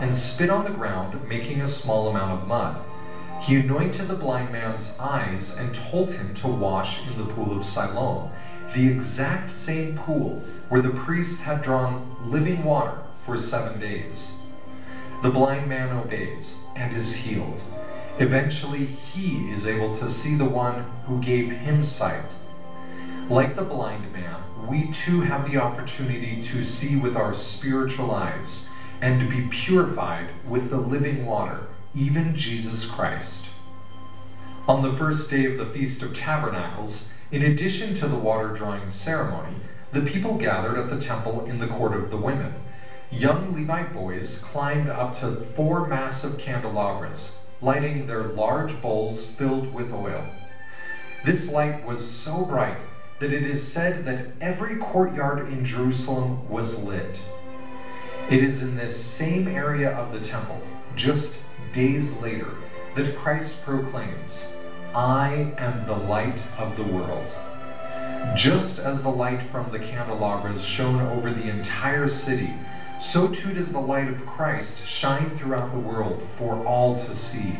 [0.00, 2.84] and spit on the ground, making a small amount of mud.
[3.40, 7.66] He anointed the blind man's eyes and told him to wash in the pool of
[7.66, 8.30] Siloam,
[8.74, 14.32] the exact same pool where the priest had drawn living water for seven days.
[15.22, 17.62] The blind man obeys and is healed.
[18.18, 22.24] Eventually, he is able to see the one who gave him sight.
[23.30, 28.66] Like the blind man, we too have the opportunity to see with our spiritual eyes
[29.00, 33.44] and to be purified with the living water, even Jesus Christ.
[34.66, 38.90] On the first day of the Feast of Tabernacles, in addition to the water drawing
[38.90, 39.54] ceremony,
[39.92, 42.54] the people gathered at the temple in the court of the women
[43.12, 49.92] young Levite boys climbed up to four massive candelabras, lighting their large bowls filled with
[49.92, 50.24] oil.
[51.24, 52.78] This light was so bright
[53.20, 57.20] that it is said that every courtyard in Jerusalem was lit.
[58.30, 60.60] It is in this same area of the temple,
[60.96, 61.36] just
[61.74, 62.56] days later,
[62.96, 64.46] that Christ proclaims,
[64.94, 67.26] I am the light of the world.
[68.34, 72.52] Just as the light from the candelabras shone over the entire city,
[73.02, 77.56] so too does the light of Christ shine throughout the world for all to see.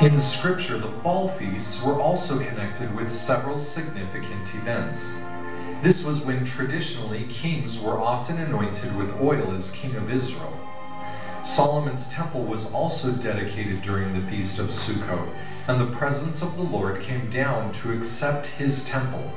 [0.00, 5.00] In Scripture, the fall feasts were also connected with several significant events.
[5.82, 10.58] This was when traditionally kings were often anointed with oil as king of Israel.
[11.44, 15.28] Solomon's temple was also dedicated during the feast of Sukkot,
[15.68, 19.30] and the presence of the Lord came down to accept his temple.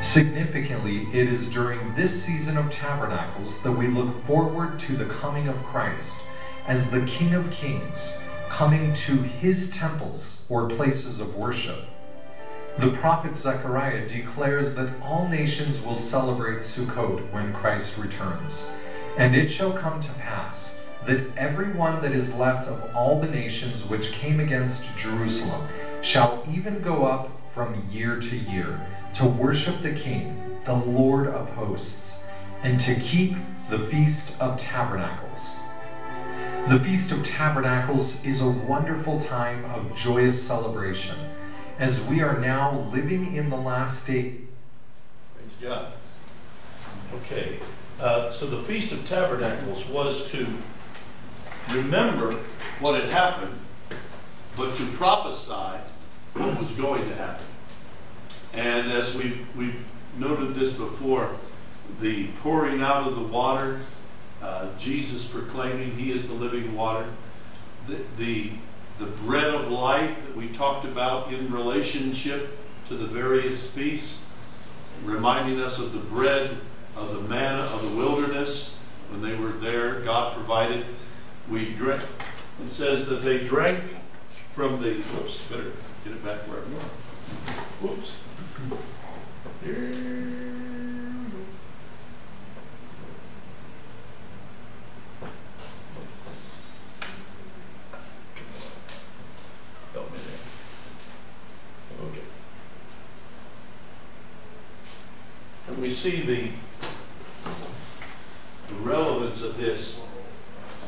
[0.00, 5.48] Significantly, it is during this season of tabernacles that we look forward to the coming
[5.48, 6.14] of Christ
[6.68, 8.16] as the King of Kings
[8.48, 11.84] coming to his temples or places of worship.
[12.78, 18.66] The prophet Zechariah declares that all nations will celebrate Sukkot when Christ returns.
[19.16, 20.76] And it shall come to pass
[21.06, 25.68] that everyone that is left of all the nations which came against Jerusalem
[26.02, 28.80] shall even go up from year to year
[29.14, 32.16] to worship the King, the Lord of hosts,
[32.62, 33.36] and to keep
[33.70, 35.56] the Feast of Tabernacles.
[36.68, 41.16] The Feast of Tabernacles is a wonderful time of joyous celebration
[41.78, 44.34] as we are now living in the last day.
[45.34, 45.92] Praise God.
[47.14, 47.58] Okay,
[48.00, 50.46] uh, so the Feast of Tabernacles was to
[51.72, 52.38] remember
[52.80, 53.58] what had happened,
[54.56, 55.78] but to prophesy
[56.34, 57.46] what was going to happen.
[58.58, 59.72] And as we we
[60.16, 61.30] noted this before,
[62.00, 63.80] the pouring out of the water,
[64.42, 67.06] uh, Jesus proclaiming He is the living water,
[67.86, 68.50] the, the
[68.98, 74.24] the bread of life that we talked about in relationship to the various feasts,
[75.04, 76.50] reminding us of the bread
[76.96, 78.74] of the manna of the wilderness
[79.10, 80.84] when they were there, God provided.
[81.48, 82.02] We drank.
[82.66, 83.84] It says that they drank
[84.52, 84.94] from the.
[84.94, 86.72] Whoops, better get it back where I'm.
[87.80, 88.14] Whoops.
[105.80, 106.50] We see the,
[108.68, 109.98] the relevance of this,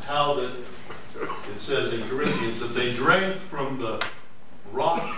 [0.03, 0.57] how that
[1.55, 4.05] it says in Corinthians that they drank from the
[4.73, 5.17] rock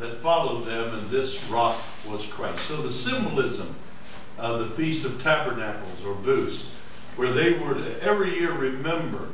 [0.00, 1.78] that followed them, and this rock
[2.08, 2.64] was Christ.
[2.66, 3.74] So the symbolism
[4.38, 6.70] of the Feast of Tabernacles or Booths,
[7.16, 9.28] where they were to every year remember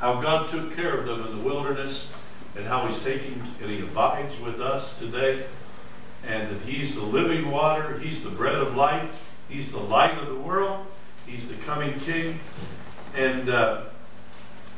[0.00, 2.12] how God took care of them in the wilderness
[2.56, 5.44] and how He's taking and He abides with us today,
[6.26, 9.08] and that He's the living water, He's the bread of life,
[9.48, 10.86] He's the light of the world,
[11.26, 12.40] He's the coming King.
[13.14, 13.84] And uh,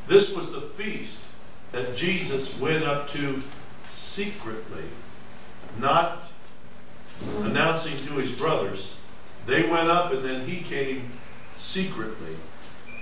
[0.08, 1.24] this was the feast
[1.72, 3.42] that Jesus went up to
[3.90, 4.84] secretly,
[5.78, 6.28] not
[7.40, 8.94] announcing to his brothers.
[9.46, 11.10] They went up and then he came
[11.56, 12.36] secretly.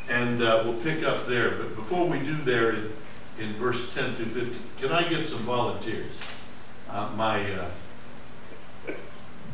[0.08, 1.52] And uh, we'll pick up there.
[1.52, 2.92] But before we do there in,
[3.38, 6.12] in verse 10 through 15, can I get some volunteers?
[6.88, 7.68] Uh, my uh,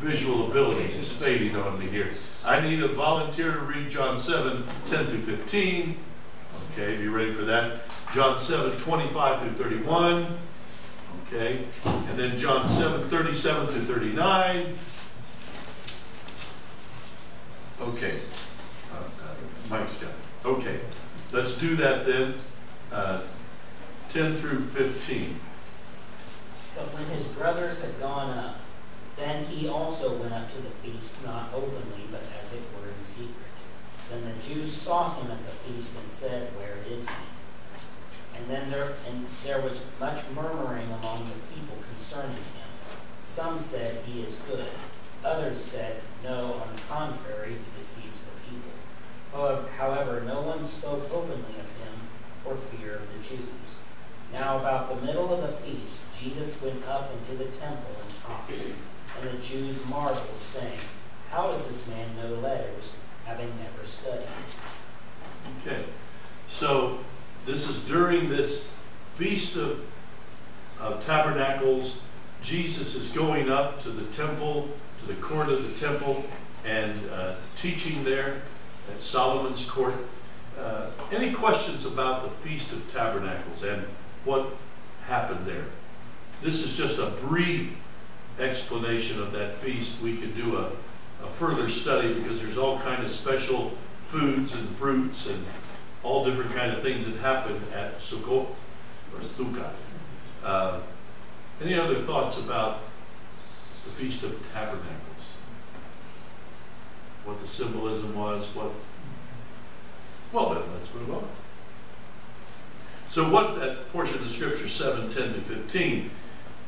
[0.01, 2.09] visual abilities is fading on me here.
[2.45, 5.97] I need a volunteer to read John 7, 10 through 15.
[6.73, 7.83] Okay, be ready for that.
[8.15, 10.39] John 7, 25 through 31.
[11.23, 14.75] Okay, and then John 7, 37 through 39.
[17.81, 18.21] Okay,
[18.93, 20.09] uh, uh, Mike's it.
[20.45, 20.81] Okay,
[21.33, 22.35] let's do that then.
[22.93, 23.23] Uh,
[24.11, 25.41] 10 through 15.
[26.75, 28.61] But when his brothers had gone up,
[29.17, 33.03] then he also went up to the feast, not openly, but as it were in
[33.03, 33.35] secret.
[34.11, 37.15] Then the Jews sought him at the feast and said, Where is he?
[38.37, 42.71] And then there and there was much murmuring among the people concerning him.
[43.23, 44.69] Some said, He is good.
[45.25, 48.71] Others said, No, on the contrary, he deceives the people.
[49.33, 51.95] However, however, no one spoke openly of him
[52.45, 53.77] for fear of the Jews.
[54.33, 58.51] Now about the middle of the feast, Jesus went up into the temple and taught.
[59.21, 60.79] And the Jews marveled, saying,
[61.31, 62.91] How does this man know letters,
[63.25, 64.27] having never studied?
[65.61, 65.85] Okay,
[66.49, 66.99] so
[67.47, 68.69] this is during this
[69.15, 69.81] Feast of,
[70.79, 71.99] of Tabernacles.
[72.43, 74.69] Jesus is going up to the temple,
[75.01, 76.25] to the court of the temple,
[76.65, 78.43] and uh, teaching there
[78.93, 79.95] at Solomon's court.
[80.61, 83.87] Uh, any questions about the Feast of Tabernacles and
[84.25, 84.49] what
[85.07, 85.65] happened there?
[86.43, 87.71] This is just a brief
[88.39, 90.01] explanation of that feast.
[90.03, 90.71] We could do a,
[91.25, 93.73] a further study because there's all kind of special
[94.09, 95.45] foods and fruits and
[96.07, 98.47] all different kind of things that happen at Sukkot
[99.13, 99.73] or Sukkot.
[100.45, 100.81] Uh,
[101.61, 102.81] any other thoughts about
[103.85, 104.93] the Feast of Tabernacles?
[107.25, 108.47] What the symbolism was?
[108.55, 108.71] What?
[110.33, 111.27] Well, then let's move on.
[113.11, 116.11] So, what that portion of the Scripture 7 10 to 15,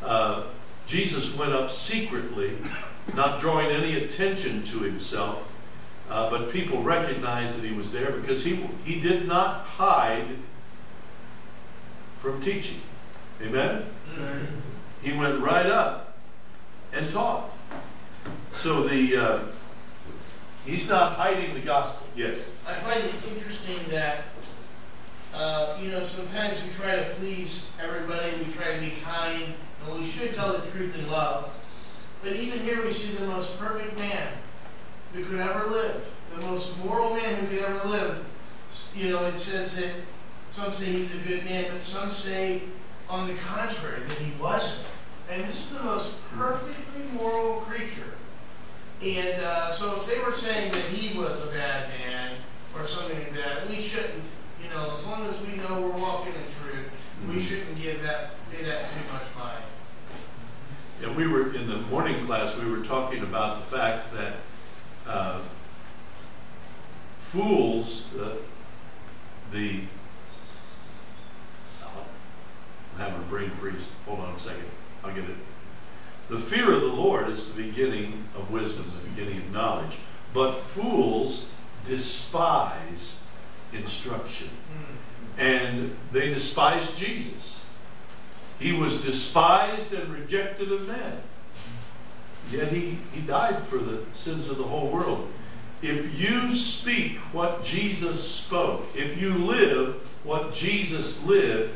[0.03, 0.45] uh,
[0.86, 2.57] Jesus went up secretly,
[3.14, 5.47] not drawing any attention to himself,
[6.11, 10.27] uh, but people recognized that he was there because he, he did not hide
[12.21, 12.81] from teaching.
[13.43, 13.85] Amen?
[15.03, 16.17] He went right up
[16.93, 17.51] and taught.
[18.51, 19.41] So the uh,
[20.65, 22.07] he's not hiding the gospel.
[22.17, 22.39] Yes.
[22.67, 24.25] I find it interesting that
[25.35, 29.53] Uh, you know, sometimes we try to please everybody, we try to be kind,
[29.85, 31.51] and we should tell the truth in love.
[32.23, 34.33] But even here we see the most perfect man
[35.13, 38.25] who could ever live, the most moral man who could ever live.
[38.95, 39.91] You know, it says that
[40.49, 42.63] some say he's a good man, but some say,
[43.09, 44.87] on the contrary, that he wasn't.
[45.31, 48.15] And this is the most perfectly moral creature.
[49.03, 52.33] And uh, so if they were saying that he was a bad man
[52.75, 54.25] or something like that, we shouldn't,
[54.63, 56.89] you know, as long as we know we're walking in truth,
[57.29, 59.65] we shouldn't give that, pay that too much mind.
[61.03, 64.37] And we were, in the morning class, we were talking about the fact that
[65.09, 65.41] uh,
[67.23, 68.05] fools,
[69.51, 69.81] the,
[71.83, 73.75] I'm having a brain freeze.
[74.07, 74.65] Hold on a second.
[75.03, 75.37] I'll get it.
[76.29, 79.97] The fear of the Lord is the beginning of wisdom, the beginning of knowledge.
[80.35, 81.49] But fools
[81.87, 83.21] despise
[83.73, 84.51] instruction.
[85.39, 87.65] And they despise Jesus.
[88.59, 91.23] He was despised and rejected of men.
[92.51, 95.28] Yet he, he died for the sins of the whole world.
[95.82, 101.74] If you speak what Jesus spoke, if you live what Jesus lived,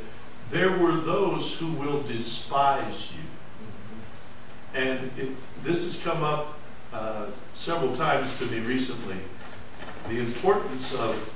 [0.51, 4.81] there were those who will despise you.
[4.81, 5.31] And it,
[5.63, 6.59] this has come up
[6.93, 9.17] uh, several times to me recently.
[10.09, 11.31] The importance of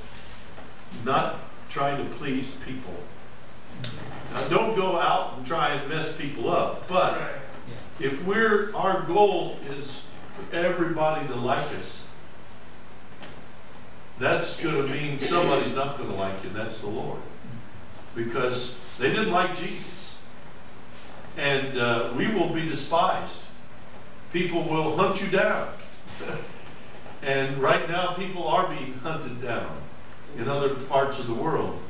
[1.05, 2.95] not trying to please people.
[4.35, 7.21] Now, don't go out and try and mess people up, but.
[7.99, 12.07] If we're our goal is for everybody to like us,
[14.19, 17.21] that's going to mean somebody's not going to like you, and that's the Lord,
[18.15, 20.19] because they didn't like Jesus,
[21.37, 23.41] and uh, we will be despised.
[24.33, 25.69] People will hunt you down,
[27.23, 29.77] and right now people are being hunted down
[30.37, 31.81] in other parts of the world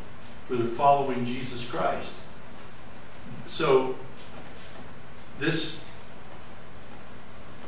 [0.46, 2.12] for following Jesus Christ.
[3.46, 3.96] So
[5.38, 5.85] this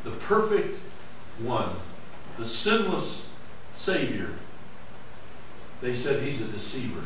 [0.05, 0.79] the perfect
[1.39, 1.71] one,
[2.37, 3.29] the sinless
[3.75, 4.31] Savior,
[5.81, 7.03] they said he's a deceiver,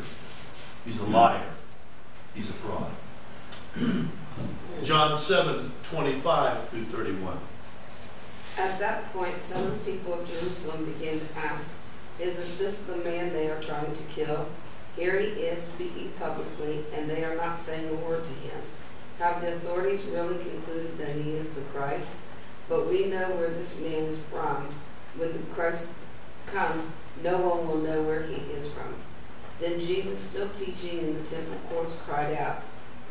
[0.85, 1.49] he's a liar,
[2.33, 2.91] he's a fraud.
[4.83, 7.37] John 7 25 through 31.
[8.57, 11.71] At that point, some of the people of Jerusalem began to ask,
[12.19, 14.47] Isn't this the man they are trying to kill?
[14.95, 18.61] Here he is speaking publicly, and they are not saying a word to him.
[19.19, 22.15] Have the authorities really concluded that he is the Christ?
[22.69, 24.67] But we know where this man is from.
[25.17, 25.89] When the Christ
[26.47, 26.85] comes,
[27.23, 28.95] no one will know where he is from.
[29.59, 32.63] Then Jesus, still teaching in the temple courts, cried out,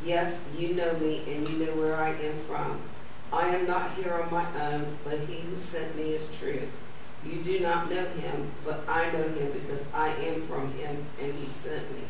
[0.05, 2.81] Yes, you know me, and you know where I am from.
[3.33, 6.69] I am not here on my own, but he who sent me is true.
[7.25, 11.35] You do not know him, but I know him because I am from him, and
[11.35, 12.03] he sent me.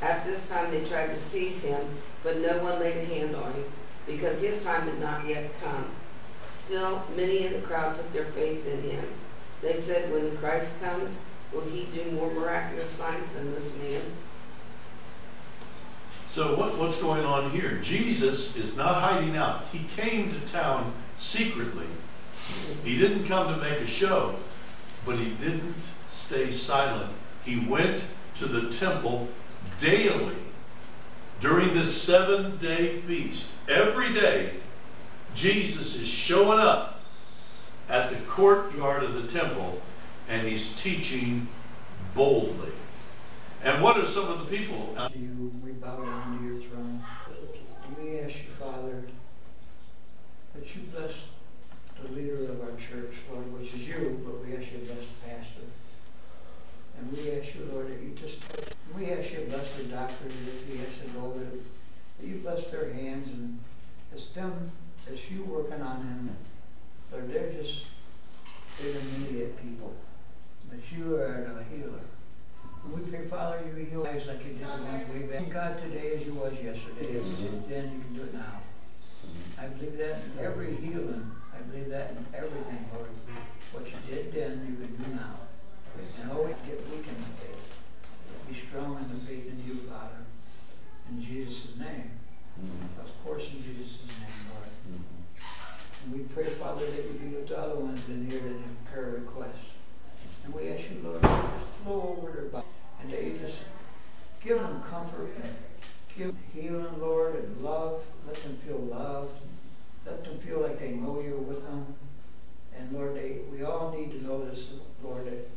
[0.00, 1.80] At this time they tried to seize him,
[2.22, 3.64] but no one laid a hand on him,
[4.06, 5.86] because his time had not yet come.
[6.64, 9.04] Still, many in the crowd put their faith in him.
[9.62, 11.20] They said, When the Christ comes,
[11.52, 14.02] will he do more miraculous signs than this man?
[16.30, 17.80] So what, what's going on here?
[17.82, 19.64] Jesus is not hiding out.
[19.72, 21.88] He came to town secretly.
[22.84, 24.36] He didn't come to make a show,
[25.04, 27.10] but he didn't stay silent.
[27.44, 28.04] He went
[28.36, 29.28] to the temple
[29.78, 30.36] daily
[31.40, 33.50] during this seven day feast.
[33.68, 34.61] Every day,
[35.34, 37.00] Jesus is showing up
[37.88, 39.80] at the courtyard of the temple
[40.28, 41.48] and he's teaching
[42.14, 42.72] boldly.
[43.62, 44.96] And what are some of the people?
[45.14, 47.02] you, we bow down to your throne.
[47.84, 49.04] And we ask you, Father,
[50.54, 51.12] that you bless
[52.02, 55.06] the leader of our church, Lord, which is you, but we ask you to bless
[55.06, 55.62] the pastor.
[56.98, 58.38] And we ask you, Lord, that you just,
[58.96, 62.36] we ask you to bless the doctor, that if he has to go, that you
[62.38, 63.58] bless their hands, and
[64.12, 64.72] it's them,
[65.06, 66.36] it's you working on them.
[67.10, 67.84] Lord, they're just
[68.80, 69.94] intermediate people,
[70.70, 72.00] but you are the healer.
[72.90, 75.50] We pray, Father, you heal lives like you did one way back.
[75.50, 78.60] God, today as you was yesterday, as you did then, you can do it now.
[79.56, 81.30] I believe that in every healing.
[81.54, 83.10] I believe that in everything, Lord.
[83.72, 85.36] What you did then, you can do now.
[86.20, 87.62] And always get weak in the faith.
[88.48, 90.26] Be strong in the faith in you, Father.
[91.10, 92.10] In Jesus' name.
[92.60, 93.00] Mm-hmm.
[93.00, 94.21] Of course, in Jesus' name,
[96.72, 99.72] Father, that you with the other ones in here that have prayer requests.
[100.42, 102.64] And we ask you, Lord, just flow over their body.
[103.02, 103.58] And that you just
[104.42, 105.54] give them comfort and
[106.16, 108.00] give them healing, Lord, and love.
[108.26, 109.38] Let them feel loved.
[110.06, 111.94] Let them feel like they know you're with them.
[112.74, 114.68] And Lord, they, we all need to know this,
[115.04, 115.50] Lord, that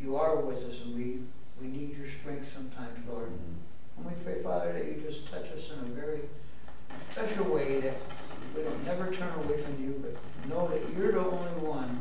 [0.00, 1.18] you are with us and we,
[1.60, 3.30] we need your strength sometimes, Lord.
[3.30, 3.96] Mm-hmm.
[3.96, 6.20] And we pray, Father, that you just touch us in a very
[7.10, 7.96] special way that
[8.56, 12.00] we don't never turn away from you, but know that you're the only one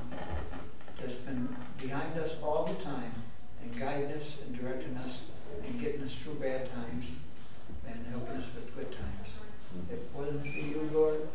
[1.00, 3.14] that's been behind us all the time
[3.62, 5.22] and guiding us and directing us
[5.66, 7.06] and getting us through bad times
[7.88, 9.28] and helping us with good times.
[9.92, 11.28] If it wasn't for you, Lord,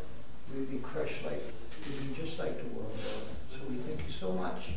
[0.53, 1.43] we'd be crushed like,
[1.87, 2.99] we'd be just like the world.
[3.53, 4.75] So we thank you so much.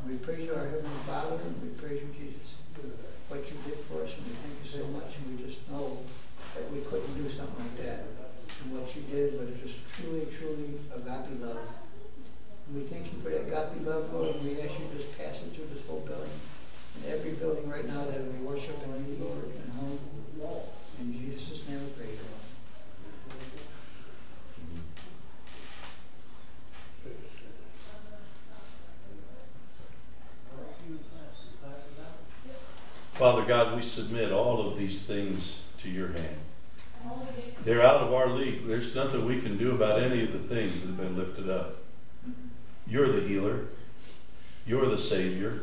[0.00, 2.58] And we praise you, our Heavenly Father, and we praise you, Jesus,
[3.28, 6.02] what you did for us, and we thank you so much, and we just know
[6.54, 8.04] that we couldn't do something like that.
[9.14, 11.58] And what you did was truly, truly agape love.
[12.66, 15.16] And we thank you for that agape love, Lord, and we ask you to just
[15.16, 16.30] pass it through this whole building.
[16.96, 19.98] And every building right now that we worship in you, Lord, and home.
[21.00, 22.08] In Jesus' name we pray.
[33.12, 36.36] Father God, we submit all of these things to your hand.
[37.64, 38.66] They're out of our league.
[38.66, 41.76] There's nothing we can do about any of the things that have been lifted up.
[42.86, 43.66] You're the healer.
[44.66, 45.62] You're the Savior.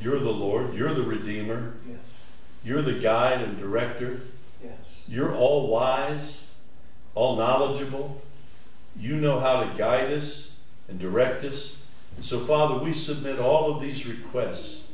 [0.00, 0.74] You're the Lord.
[0.74, 1.74] You're the Redeemer.
[1.88, 1.98] Yes,
[2.64, 4.20] You're the guide and director.
[4.62, 4.72] yes.
[5.08, 6.50] You're all wise,
[7.14, 8.20] all knowledgeable.
[8.98, 10.58] You know how to guide us
[10.88, 11.82] and direct us.
[12.16, 14.88] And so, Father, we submit all of these requests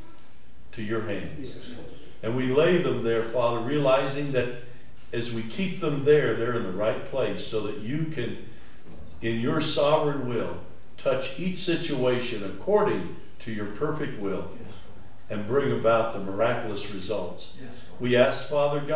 [0.72, 1.56] to your hands.
[2.22, 4.62] And we lay them there, Father, realizing that
[5.12, 8.38] as we keep them there, they're in the right place so that you can,
[9.20, 10.56] in your sovereign will,
[10.96, 14.74] touch each situation according to your perfect will Yes,
[15.30, 17.56] and bring about the miraculous results.
[17.60, 17.70] yes.
[18.00, 18.88] We ask, Father God.